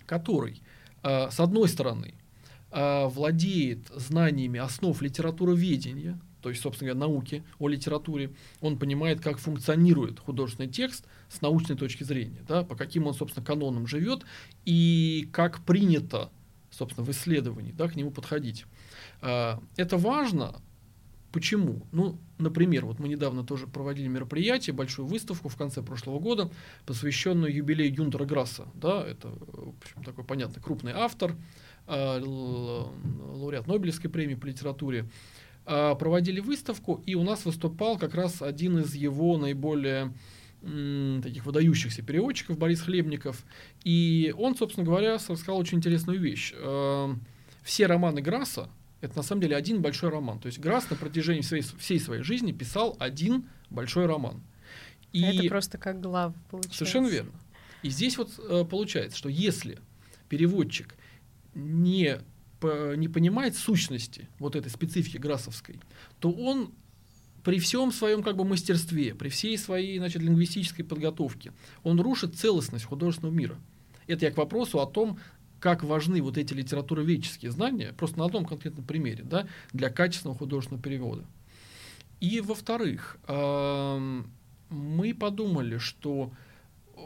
который, 0.04 0.60
э, 1.04 1.30
с 1.30 1.38
одной 1.38 1.68
стороны, 1.68 2.14
э, 2.72 3.06
владеет 3.06 3.86
знаниями 3.94 4.58
основ 4.58 5.00
литературоведения, 5.00 6.18
то 6.42 6.48
есть, 6.48 6.60
собственно 6.60 6.92
говоря, 6.92 7.08
науки 7.08 7.44
о 7.58 7.68
литературе, 7.68 8.34
он 8.60 8.78
понимает, 8.78 9.20
как 9.20 9.38
функционирует 9.38 10.18
художественный 10.18 10.68
текст 10.68 11.06
с 11.28 11.40
научной 11.40 11.76
точки 11.76 12.02
зрения, 12.02 12.42
да, 12.46 12.64
по 12.64 12.74
каким 12.74 13.06
он, 13.06 13.14
собственно, 13.14 13.46
канонам 13.46 13.86
живет 13.86 14.24
и 14.64 15.28
как 15.32 15.64
принято, 15.64 16.30
собственно, 16.70 17.06
в 17.06 17.10
исследовании 17.10 17.72
да, 17.72 17.88
к 17.88 17.96
нему 17.96 18.10
подходить. 18.10 18.66
Э, 19.22 19.58
это 19.76 19.96
важно. 19.96 20.60
Почему? 21.30 21.86
Ну, 21.92 22.18
например, 22.38 22.84
вот 22.84 22.98
мы 22.98 23.08
недавно 23.08 23.42
тоже 23.42 23.66
проводили 23.66 24.06
мероприятие, 24.06 24.74
большую 24.74 25.06
выставку 25.06 25.48
в 25.48 25.56
конце 25.56 25.80
прошлого 25.80 26.18
года, 26.18 26.50
посвященную 26.84 27.54
юбилею 27.54 27.94
Юнтера 27.94 28.26
Грасса. 28.26 28.66
Да, 28.74 29.02
это 29.02 29.28
общем, 29.28 30.04
такой 30.04 30.24
понятный 30.24 30.62
крупный 30.62 30.92
автор, 30.92 31.34
э, 31.86 32.20
лауреат 32.20 33.66
Нобелевской 33.66 34.10
премии 34.10 34.34
по 34.34 34.44
литературе. 34.44 35.08
Э, 35.66 35.94
проводили 35.98 36.40
выставку, 36.40 37.02
и 37.06 37.14
у 37.14 37.22
нас 37.22 37.44
выступал 37.44 37.98
как 37.98 38.14
раз 38.14 38.42
один 38.42 38.78
из 38.78 38.94
его 38.94 39.38
наиболее 39.38 40.12
таких 41.22 41.44
выдающихся 41.44 42.02
переводчиков, 42.02 42.56
Борис 42.56 42.82
Хлебников. 42.82 43.44
И 43.82 44.32
он, 44.38 44.54
собственно 44.56 44.86
говоря, 44.86 45.18
сказал 45.18 45.58
очень 45.58 45.78
интересную 45.78 46.20
вещь. 46.20 46.52
Э, 46.56 47.14
все 47.64 47.86
романы 47.86 48.22
Грасса 48.22 48.70
это 49.02 49.16
на 49.16 49.22
самом 49.22 49.42
деле 49.42 49.56
один 49.56 49.82
большой 49.82 50.10
роман. 50.10 50.38
То 50.38 50.46
есть 50.46 50.60
Грасс 50.60 50.88
на 50.88 50.96
протяжении 50.96 51.42
своей, 51.42 51.64
всей 51.64 51.98
своей 51.98 52.22
жизни 52.22 52.52
писал 52.52 52.96
один 53.00 53.48
большой 53.68 54.06
роман. 54.06 54.42
И 55.12 55.22
это 55.22 55.48
просто 55.48 55.76
как 55.76 56.00
глав 56.00 56.34
получается. 56.50 56.78
Совершенно 56.78 57.08
верно. 57.08 57.32
И 57.82 57.90
здесь 57.90 58.16
вот 58.16 58.30
э, 58.38 58.64
получается, 58.64 59.18
что 59.18 59.28
если 59.28 59.80
переводчик 60.28 60.94
не, 61.54 62.20
не 62.64 63.08
понимает 63.08 63.56
сущности 63.56 64.28
вот 64.38 64.56
этой 64.56 64.70
специфики 64.70 65.16
грассовской, 65.16 65.80
то 66.20 66.30
он 66.32 66.72
при 67.44 67.58
всем 67.58 67.92
своем 67.92 68.22
как 68.22 68.36
бы 68.36 68.44
мастерстве, 68.44 69.14
при 69.14 69.28
всей 69.28 69.58
своей 69.58 69.98
значит, 69.98 70.22
лингвистической 70.22 70.84
подготовке, 70.84 71.52
он 71.82 72.00
рушит 72.00 72.36
целостность 72.36 72.84
художественного 72.84 73.34
мира. 73.34 73.58
Это 74.06 74.26
я 74.26 74.30
к 74.30 74.36
вопросу 74.36 74.80
о 74.80 74.86
том, 74.86 75.18
как 75.58 75.84
важны 75.84 76.20
вот 76.22 76.38
эти 76.38 76.54
литературоведческие 76.54 77.50
знания, 77.50 77.94
просто 77.96 78.18
на 78.18 78.24
одном 78.24 78.44
конкретном 78.44 78.84
примере, 78.84 79.22
да, 79.24 79.46
для 79.72 79.90
качественного 79.90 80.38
художественного 80.38 80.82
перевода. 80.82 81.24
И 82.20 82.40
во-вторых, 82.40 83.18
мы 83.28 85.14
подумали, 85.14 85.78
что 85.78 86.32
э, 86.96 87.00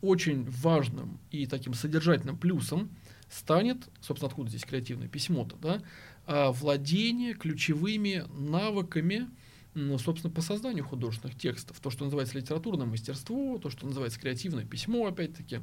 очень 0.00 0.44
важным 0.44 1.18
и 1.30 1.46
таким 1.46 1.74
содержательным 1.74 2.36
плюсом 2.36 2.90
станет, 3.30 3.88
собственно, 4.00 4.28
откуда 4.28 4.50
здесь 4.50 4.64
креативное 4.64 5.08
письмо-то, 5.08 5.56
да, 5.56 5.82
э, 6.26 6.50
владение 6.50 7.34
ключевыми 7.34 8.24
навыками, 8.32 9.28
ну, 9.74 9.98
собственно, 9.98 10.32
по 10.32 10.42
созданию 10.42 10.84
художественных 10.84 11.38
текстов. 11.38 11.78
То, 11.80 11.90
что 11.90 12.04
называется 12.04 12.36
литературное 12.36 12.86
мастерство, 12.86 13.58
то, 13.58 13.70
что 13.70 13.86
называется 13.86 14.18
креативное 14.18 14.64
письмо, 14.64 15.06
опять-таки 15.06 15.60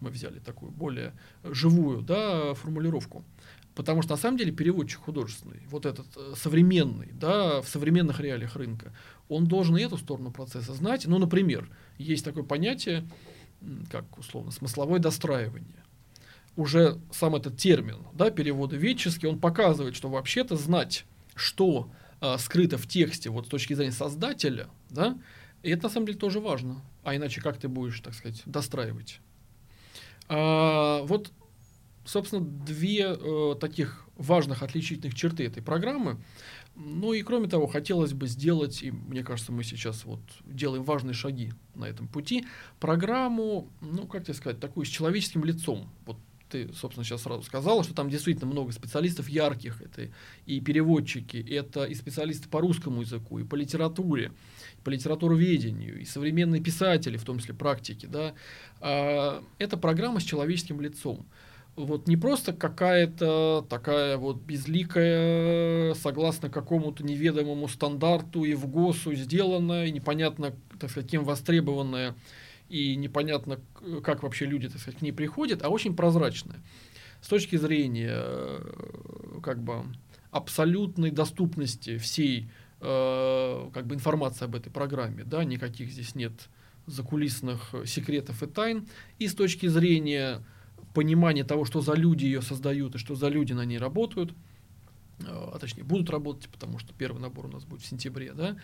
мы 0.00 0.10
взяли 0.10 0.40
такую 0.40 0.72
более 0.72 1.14
живую 1.44 2.02
да, 2.02 2.54
формулировку. 2.54 3.24
Потому 3.76 4.02
что 4.02 4.12
на 4.12 4.16
самом 4.16 4.38
деле 4.38 4.52
переводчик 4.52 5.00
художественный, 5.00 5.60
вот 5.68 5.86
этот 5.86 6.06
э, 6.16 6.34
современный, 6.36 7.10
да, 7.12 7.60
в 7.60 7.68
современных 7.68 8.20
реалиях 8.20 8.56
рынка, 8.56 8.92
он 9.28 9.46
должен 9.46 9.76
и 9.76 9.82
эту 9.82 9.98
сторону 9.98 10.30
процесса 10.30 10.74
знать. 10.74 11.06
Ну, 11.06 11.18
например, 11.18 11.68
есть 11.98 12.24
такое 12.24 12.44
понятие, 12.44 13.08
как 13.90 14.18
условно, 14.18 14.50
смысловое 14.50 15.00
достраивание. 15.00 15.83
Уже 16.56 17.00
сам 17.10 17.34
этот 17.34 17.56
термин, 17.56 18.06
да, 18.12 18.30
перевода 18.30 18.76
ветческий, 18.76 19.26
он 19.26 19.40
показывает, 19.40 19.96
что 19.96 20.08
вообще-то 20.08 20.56
знать, 20.56 21.04
что 21.34 21.90
э, 22.20 22.38
скрыто 22.38 22.78
в 22.78 22.86
тексте 22.86 23.30
вот 23.30 23.46
с 23.46 23.48
точки 23.48 23.74
зрения 23.74 23.92
создателя, 23.92 24.68
да, 24.90 25.18
и 25.64 25.70
это 25.70 25.84
на 25.84 25.88
самом 25.88 26.06
деле 26.06 26.18
тоже 26.18 26.40
важно. 26.40 26.82
А 27.02 27.16
иначе 27.16 27.40
как 27.40 27.58
ты 27.58 27.68
будешь, 27.68 27.98
так 28.00 28.14
сказать, 28.14 28.42
достраивать? 28.44 29.20
А, 30.28 31.02
вот, 31.02 31.32
собственно, 32.04 32.44
две 32.44 33.16
э, 33.18 33.54
таких 33.58 34.06
важных 34.16 34.62
отличительных 34.62 35.14
черты 35.14 35.46
этой 35.46 35.62
программы. 35.62 36.18
Ну 36.76 37.12
и 37.12 37.22
кроме 37.22 37.48
того, 37.48 37.66
хотелось 37.66 38.12
бы 38.12 38.26
сделать, 38.26 38.82
и 38.82 38.90
мне 38.90 39.22
кажется, 39.22 39.52
мы 39.52 39.64
сейчас 39.64 40.04
вот 40.04 40.20
делаем 40.44 40.82
важные 40.82 41.14
шаги 41.14 41.52
на 41.74 41.84
этом 41.84 42.08
пути, 42.08 42.46
программу, 42.80 43.68
ну 43.80 44.06
как 44.06 44.24
тебе 44.24 44.34
сказать, 44.34 44.60
такую 44.60 44.84
с 44.84 44.88
человеческим 44.88 45.44
лицом. 45.44 45.88
Вот 46.04 46.18
ты, 46.54 46.72
собственно, 46.72 47.04
сейчас 47.04 47.22
сразу 47.22 47.42
сказала, 47.42 47.82
что 47.82 47.94
там 47.94 48.08
действительно 48.08 48.46
много 48.46 48.70
специалистов 48.70 49.28
ярких. 49.28 49.82
Это 49.82 50.08
и 50.46 50.60
переводчики, 50.60 51.44
это 51.50 51.84
и 51.84 51.94
специалисты 51.94 52.48
по 52.48 52.60
русскому 52.60 53.00
языку, 53.00 53.40
и 53.40 53.44
по 53.44 53.56
литературе, 53.56 54.30
по 54.84 54.90
литературоведению, 54.90 56.00
и 56.00 56.04
современные 56.04 56.62
писатели, 56.62 57.16
в 57.16 57.24
том 57.24 57.40
числе 57.40 57.54
практики, 57.54 58.06
да, 58.06 58.34
а, 58.80 59.42
это 59.58 59.76
программа 59.76 60.20
с 60.20 60.22
человеческим 60.22 60.80
лицом. 60.80 61.26
Вот 61.74 62.06
не 62.06 62.16
просто 62.16 62.52
какая-то 62.52 63.66
такая 63.68 64.16
вот 64.16 64.36
безликая, 64.36 65.94
согласно 65.94 66.48
какому-то 66.48 67.02
неведомому 67.02 67.66
стандарту 67.66 68.44
и 68.44 68.54
в 68.54 68.68
ГОСу 68.68 69.12
сделанная, 69.14 69.86
и 69.86 69.90
непонятно, 69.90 70.52
так 70.78 70.90
сказать, 70.90 71.10
кем 71.10 71.24
востребованная, 71.24 72.14
и 72.68 72.96
непонятно, 72.96 73.60
как 74.02 74.22
вообще 74.22 74.46
люди, 74.46 74.68
так 74.68 74.80
сказать, 74.80 74.98
к 74.98 75.02
ней 75.02 75.12
приходят, 75.12 75.62
а 75.62 75.68
очень 75.68 75.94
прозрачная. 75.94 76.60
С 77.20 77.28
точки 77.28 77.56
зрения 77.56 78.12
э, 78.12 79.40
как 79.42 79.62
бы 79.62 79.84
абсолютной 80.30 81.10
доступности 81.10 81.98
всей 81.98 82.50
Э, 82.86 83.70
как 83.72 83.86
бы 83.86 83.94
информация 83.94 84.44
об 84.44 84.56
этой 84.56 84.70
программе, 84.70 85.24
да, 85.24 85.42
никаких 85.42 85.90
здесь 85.90 86.14
нет 86.14 86.32
закулисных 86.86 87.74
секретов 87.86 88.42
и 88.42 88.46
тайн. 88.46 88.86
И 89.18 89.26
с 89.26 89.34
точки 89.34 89.68
зрения 89.68 90.44
понимания 90.92 91.44
того, 91.44 91.64
что 91.64 91.80
за 91.80 91.94
люди 91.94 92.26
ее 92.26 92.42
создают 92.42 92.94
и 92.94 92.98
что 92.98 93.14
за 93.14 93.28
люди 93.28 93.54
на 93.54 93.64
ней 93.64 93.78
работают, 93.78 94.32
э, 95.20 95.24
а 95.28 95.58
точнее 95.58 95.84
будут 95.84 96.10
работать, 96.10 96.50
потому 96.50 96.78
что 96.78 96.92
первый 96.92 97.22
набор 97.22 97.46
у 97.46 97.48
нас 97.48 97.64
будет 97.64 97.80
в 97.80 97.86
сентябре, 97.86 98.34
да. 98.34 98.56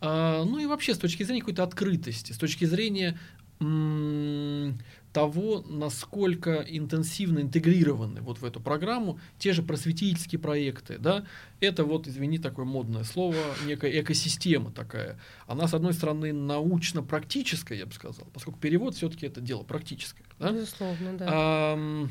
А, 0.00 0.42
ну 0.44 0.58
и 0.58 0.64
вообще 0.64 0.94
с 0.94 0.98
точки 0.98 1.22
зрения 1.24 1.40
какой-то 1.40 1.62
открытости, 1.62 2.32
с 2.32 2.38
точки 2.38 2.64
зрения 2.64 3.18
того, 3.58 5.64
насколько 5.66 6.62
интенсивно 6.68 7.38
интегрированы 7.38 8.20
вот 8.20 8.40
в 8.40 8.44
эту 8.44 8.60
программу 8.60 9.18
те 9.38 9.54
же 9.54 9.62
просветительские 9.62 10.38
проекты. 10.38 10.98
Да? 10.98 11.24
Это 11.60 11.84
вот, 11.84 12.06
извини, 12.06 12.38
такое 12.38 12.66
модное 12.66 13.02
слово, 13.02 13.36
некая 13.64 14.02
экосистема 14.02 14.70
такая. 14.70 15.18
Она, 15.46 15.68
с 15.68 15.74
одной 15.74 15.94
стороны, 15.94 16.34
научно-практическая, 16.34 17.78
я 17.78 17.86
бы 17.86 17.94
сказал, 17.94 18.26
поскольку 18.34 18.60
перевод 18.60 18.94
все-таки 18.94 19.26
это 19.26 19.40
дело 19.40 19.62
практическое. 19.62 20.24
Да? 20.38 20.52
Безусловно, 20.52 21.14
да. 21.14 21.26
А, 21.30 22.08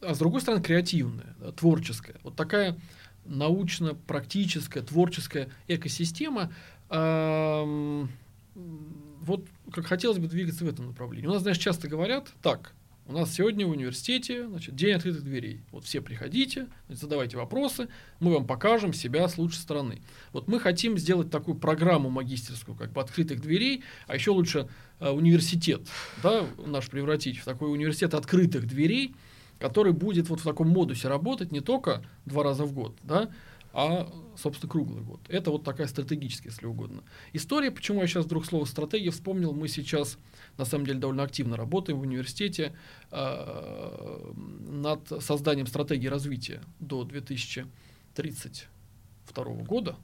а 0.00 0.14
с 0.14 0.18
другой 0.18 0.40
стороны, 0.40 0.60
креативная, 0.60 1.36
да, 1.38 1.52
творческая. 1.52 2.16
Вот 2.24 2.34
такая 2.34 2.76
научно-практическая, 3.24 4.82
творческая 4.82 5.48
экосистема. 5.68 6.52
А, 6.88 8.08
вот 9.20 9.46
как 9.72 9.86
хотелось 9.86 10.18
бы 10.18 10.28
двигаться 10.28 10.64
в 10.64 10.68
этом 10.68 10.86
направлении. 10.86 11.26
У 11.26 11.32
нас, 11.32 11.42
знаешь, 11.42 11.58
часто 11.58 11.88
говорят, 11.88 12.32
так, 12.42 12.74
у 13.08 13.12
нас 13.12 13.32
сегодня 13.32 13.66
в 13.66 13.70
университете 13.70 14.46
значит, 14.46 14.76
день 14.76 14.92
открытых 14.92 15.24
дверей. 15.24 15.62
Вот 15.72 15.84
все 15.84 16.02
приходите, 16.02 16.66
значит, 16.86 17.02
задавайте 17.02 17.38
вопросы, 17.38 17.88
мы 18.20 18.34
вам 18.34 18.46
покажем 18.46 18.92
себя 18.92 19.26
с 19.28 19.38
лучшей 19.38 19.60
стороны. 19.60 20.02
Вот 20.32 20.46
мы 20.46 20.60
хотим 20.60 20.98
сделать 20.98 21.30
такую 21.30 21.56
программу 21.56 22.10
магистерскую, 22.10 22.76
как 22.76 22.92
бы 22.92 23.00
открытых 23.00 23.40
дверей, 23.40 23.82
а 24.06 24.14
еще 24.14 24.30
лучше 24.32 24.68
э, 25.00 25.08
университет, 25.08 25.88
да, 26.22 26.44
наш 26.66 26.90
превратить 26.90 27.38
в 27.38 27.44
такой 27.46 27.72
университет 27.72 28.12
открытых 28.12 28.66
дверей, 28.66 29.14
который 29.58 29.92
будет 29.92 30.28
вот 30.28 30.40
в 30.40 30.44
таком 30.44 30.68
модусе 30.68 31.08
работать 31.08 31.50
не 31.50 31.60
только 31.60 32.04
два 32.26 32.42
раза 32.42 32.64
в 32.64 32.74
год, 32.74 32.94
да, 33.02 33.30
а, 33.80 34.12
собственно, 34.36 34.68
круглый 34.68 35.04
год. 35.04 35.20
Это 35.28 35.52
вот 35.52 35.62
такая 35.62 35.86
стратегическая, 35.86 36.48
если 36.48 36.66
угодно. 36.66 37.04
История, 37.32 37.70
почему 37.70 38.00
я 38.00 38.08
сейчас 38.08 38.24
вдруг 38.24 38.44
слово 38.44 38.64
стратегия 38.64 39.12
вспомнил, 39.12 39.52
мы 39.52 39.68
сейчас, 39.68 40.18
на 40.56 40.64
самом 40.64 40.84
деле, 40.84 40.98
довольно 40.98 41.22
активно 41.22 41.56
работаем 41.56 42.00
в 42.00 42.02
университете 42.02 42.74
э, 43.12 44.32
над 44.34 45.22
созданием 45.22 45.68
стратегии 45.68 46.08
развития 46.08 46.60
до 46.80 47.04
2032 47.04 49.44
года, 49.62 49.94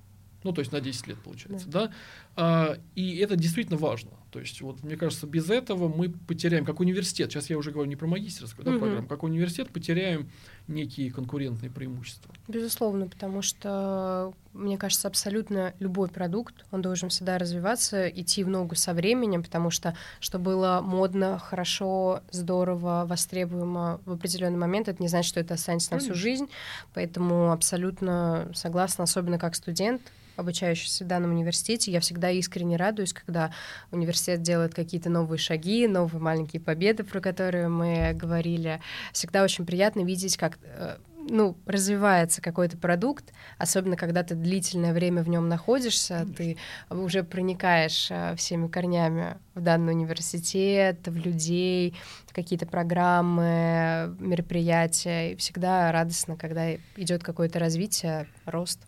ну, 0.45 0.53
то 0.53 0.61
есть 0.61 0.71
на 0.71 0.81
10 0.81 1.09
лет, 1.09 1.19
получается, 1.19 1.69
да. 1.69 1.89
да? 1.89 1.95
А, 2.37 2.77
и 2.95 3.17
это 3.19 3.37
действительно 3.37 3.79
важно. 3.79 4.11
То 4.35 4.41
есть, 4.41 4.61
вот, 4.63 4.83
мне 4.83 4.97
кажется, 4.97 5.29
без 5.29 5.49
этого 5.49 5.87
мы 5.87 6.11
потеряем, 6.11 6.65
как 6.65 6.81
университет, 6.81 7.31
сейчас 7.31 7.51
я 7.51 7.57
уже 7.57 7.71
говорю 7.71 7.89
не 7.89 7.95
про 7.95 8.09
магистерскую 8.09 8.65
да, 8.65 8.73
угу. 8.73 8.81
программу, 8.81 9.07
как 9.07 9.23
университет 9.23 9.71
потеряем 9.71 10.29
некие 10.67 11.13
конкурентные 11.13 11.71
преимущества. 11.71 12.35
Безусловно, 12.49 13.07
потому 13.07 13.43
что, 13.43 14.35
мне 14.53 14.77
кажется, 14.77 15.07
абсолютно 15.07 15.73
любой 15.79 16.09
продукт, 16.09 16.67
он 16.73 16.83
должен 16.83 17.11
всегда 17.11 17.39
развиваться, 17.39 18.09
идти 18.09 18.43
в 18.43 18.49
ногу 18.49 18.75
со 18.75 18.93
временем, 18.93 19.45
потому 19.45 19.71
что, 19.71 19.97
что 20.19 20.41
было 20.41 20.81
модно, 20.83 21.39
хорошо, 21.39 22.23
здорово, 22.33 23.05
востребуемо 23.07 24.01
в 24.05 24.15
определенный 24.15 24.59
момент, 24.59 24.89
это 24.89 25.01
не 25.01 25.09
значит, 25.09 25.29
что 25.29 25.39
это 25.39 25.55
останется 25.55 25.91
Конечно. 25.91 26.09
на 26.09 26.15
всю 26.15 26.21
жизнь, 26.21 26.47
поэтому 26.93 27.53
абсолютно 27.53 28.51
согласна, 28.53 29.05
особенно 29.05 29.39
как 29.39 29.55
студент, 29.55 30.03
обучающийся 30.37 31.05
в 31.05 31.07
данном 31.07 31.31
университете, 31.31 31.93
я 31.93 32.01
всегда 32.01 32.24
искренне 32.31 32.77
радуюсь, 32.77 33.13
когда 33.13 33.53
университет 33.91 34.43
делает 34.43 34.75
какие-то 34.75 35.11
новые 35.11 35.39
шаги, 35.39 35.87
новые 35.87 36.21
маленькие 36.21 36.61
победы, 36.61 37.05
про 37.05 37.21
которые 37.21 37.69
мы 37.69 38.13
говорили. 38.15 38.81
Всегда 39.13 39.43
очень 39.43 39.67
приятно 39.67 40.05
видеть, 40.05 40.37
как 40.37 40.59
э, 40.63 40.97
ну, 41.29 41.57
развивается 41.67 42.43
какой-то 42.43 42.77
продукт, 42.77 43.33
особенно 43.59 43.97
когда 43.97 44.23
ты 44.23 44.35
длительное 44.35 44.93
время 44.93 45.23
в 45.23 45.29
нем 45.29 45.49
находишься, 45.49 46.27
ты 46.37 46.57
уже 46.91 47.23
проникаешь 47.23 48.09
э, 48.11 48.35
всеми 48.37 48.69
корнями 48.69 49.37
в 49.55 49.61
данный 49.61 49.93
университет, 49.93 51.07
в 51.07 51.17
людей, 51.17 51.95
какие-то 52.33 52.67
программы, 52.67 54.15
мероприятия. 54.19 55.33
И 55.33 55.37
всегда 55.37 55.93
радостно, 55.93 56.37
когда 56.37 56.75
идет 56.97 57.23
какое-то 57.23 57.59
развитие, 57.59 58.27
рост. 58.45 58.81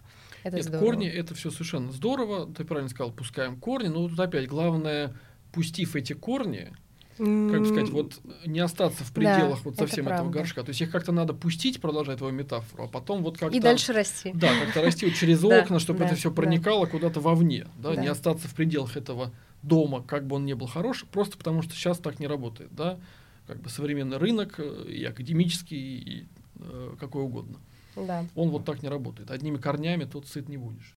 Это 0.47 0.57
Нет, 0.57 0.65
здорово. 0.67 0.85
корни 0.85 1.09
это 1.09 1.35
все 1.35 1.51
совершенно 1.51 1.91
здорово. 1.91 2.47
Ты 2.47 2.65
правильно 2.65 2.89
сказал, 2.89 3.13
пускаем 3.13 3.57
корни. 3.57 3.89
Но 3.89 4.09
тут 4.09 4.21
опять 4.21 4.49
главное, 4.49 5.13
пустив 5.53 5.97
эти 5.97 6.13
корни, 6.13 6.73
как 7.17 7.27
бы 7.61 7.67
сказать, 7.67 7.89
вот 7.89 8.21
не 8.45 8.61
остаться 8.61 9.03
в 9.03 9.13
пределах 9.13 9.59
да, 9.59 9.63
вот 9.65 9.77
совсем 9.77 10.07
это 10.07 10.17
этого 10.17 10.31
горшка. 10.31 10.63
То 10.63 10.69
есть 10.69 10.81
их 10.83 10.91
как-то 10.93 11.11
надо 11.11 11.35
пустить, 11.35 11.81
продолжая 11.81 12.17
твою 12.17 12.33
метафору, 12.33 12.85
а 12.85 12.87
потом 12.87 13.25
вот 13.25 13.39
как-то... 13.39 13.57
И 13.57 13.61
дальше 13.61 13.93
расти. 13.93 14.31
Да, 14.35 14.51
как-то 14.65 14.83
расти 14.83 15.07
вот 15.07 15.15
через 15.15 15.43
окна, 15.45 15.81
чтобы 15.81 16.05
это 16.05 16.15
все 16.15 16.31
проникало 16.31 16.87
куда-то 16.87 17.21
вовне, 17.21 17.67
да, 17.79 17.97
не 17.97 18.07
остаться 18.07 18.47
в 18.47 18.55
пределах 18.55 18.97
этого 18.97 19.33
дома, 19.63 20.03
как 20.03 20.27
бы 20.27 20.37
он 20.37 20.45
ни 20.45 20.53
был 20.53 20.69
хорош, 20.69 21.05
просто 21.11 21.37
потому 21.37 21.63
что 21.63 21.75
сейчас 21.75 21.99
так 21.99 22.21
не 22.21 22.29
работает, 22.29 22.71
да, 22.73 22.99
как 23.47 23.61
бы 23.61 23.69
современный 23.69 24.19
рынок 24.19 24.57
э, 24.59 24.85
и 24.89 25.05
академический, 25.05 25.99
и 25.99 26.27
э, 26.61 26.95
какой 27.01 27.23
угодно. 27.23 27.59
Да. 27.97 28.27
Он 28.35 28.51
вот 28.51 28.65
так 28.65 28.83
не 28.83 28.89
работает. 28.89 29.31
Одними 29.31 29.57
корнями 29.57 30.05
тут 30.05 30.27
сыт 30.27 30.49
не 30.49 30.57
будешь. 30.57 30.97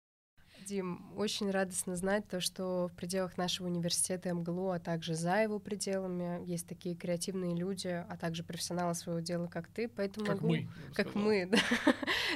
Дим, 0.70 1.04
очень 1.18 1.50
радостно 1.50 1.96
знать 1.96 2.28
то, 2.28 2.40
что 2.40 2.90
в 2.90 2.96
пределах 2.96 3.40
нашего 3.40 3.66
университета 3.66 4.32
МГЛУ, 4.32 4.70
а 4.70 4.80
также 4.80 5.16
за 5.16 5.42
его 5.42 5.58
пределами 5.58 6.46
есть 6.46 6.68
такие 6.68 6.96
креативные 6.96 7.56
люди, 7.56 7.88
а 7.88 8.18
также 8.18 8.44
профессионалы 8.44 8.94
своего 8.94 9.20
дела, 9.20 9.48
как 9.48 9.68
ты. 9.68 9.88
Поэтому 9.88 10.28
как 10.28 10.42
могу... 10.42 10.48
мы. 10.50 10.70
Как 10.94 11.16
мы, 11.16 11.46
да. 11.52 11.58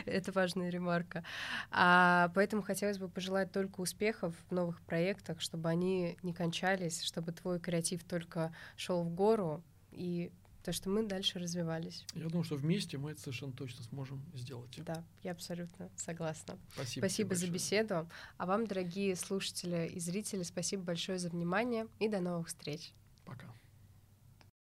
Это 0.06 0.32
важная 0.32 0.70
ремарка. 0.70 1.24
А, 1.70 2.32
поэтому 2.34 2.64
хотелось 2.64 2.98
бы 2.98 3.08
пожелать 3.08 3.52
только 3.52 3.82
успехов 3.82 4.34
в 4.50 4.52
новых 4.52 4.82
проектах, 4.82 5.40
чтобы 5.40 5.70
они 5.70 6.18
не 6.24 6.34
кончались, 6.34 7.04
чтобы 7.04 7.34
твой 7.34 7.60
креатив 7.60 8.04
только 8.04 8.52
шел 8.76 9.04
в 9.04 9.14
гору 9.14 9.64
и 9.92 10.32
то, 10.64 10.72
что 10.72 10.90
мы 10.90 11.04
дальше 11.04 11.40
развивались. 11.40 12.06
Я 12.16 12.30
думаю, 12.30 12.44
что 12.44 12.56
вместе 12.56 12.98
мы 12.98 13.12
это 13.12 13.22
совершенно 13.22 13.52
точно 13.52 13.84
сможем 13.84 14.24
сделать. 14.34 14.80
Да, 14.84 15.04
я 15.22 15.32
абсолютно 15.32 15.90
согласна. 15.98 16.58
Спасибо. 16.74 17.06
Спасибо 17.06 17.36
за 17.36 17.48
беседу. 17.48 18.10
А 18.38 18.46
вам, 18.46 18.66
дорогие 18.66 19.16
слушатели 19.16 19.88
и 19.94 20.00
зрители, 20.00 20.44
спасибо 20.44 20.84
большое 20.84 21.20
за 21.20 21.30
внимание 21.30 21.88
и 22.00 22.08
до 22.08 22.22
новых 22.22 22.48
встреч. 22.48 22.94
Пока. 23.26 23.54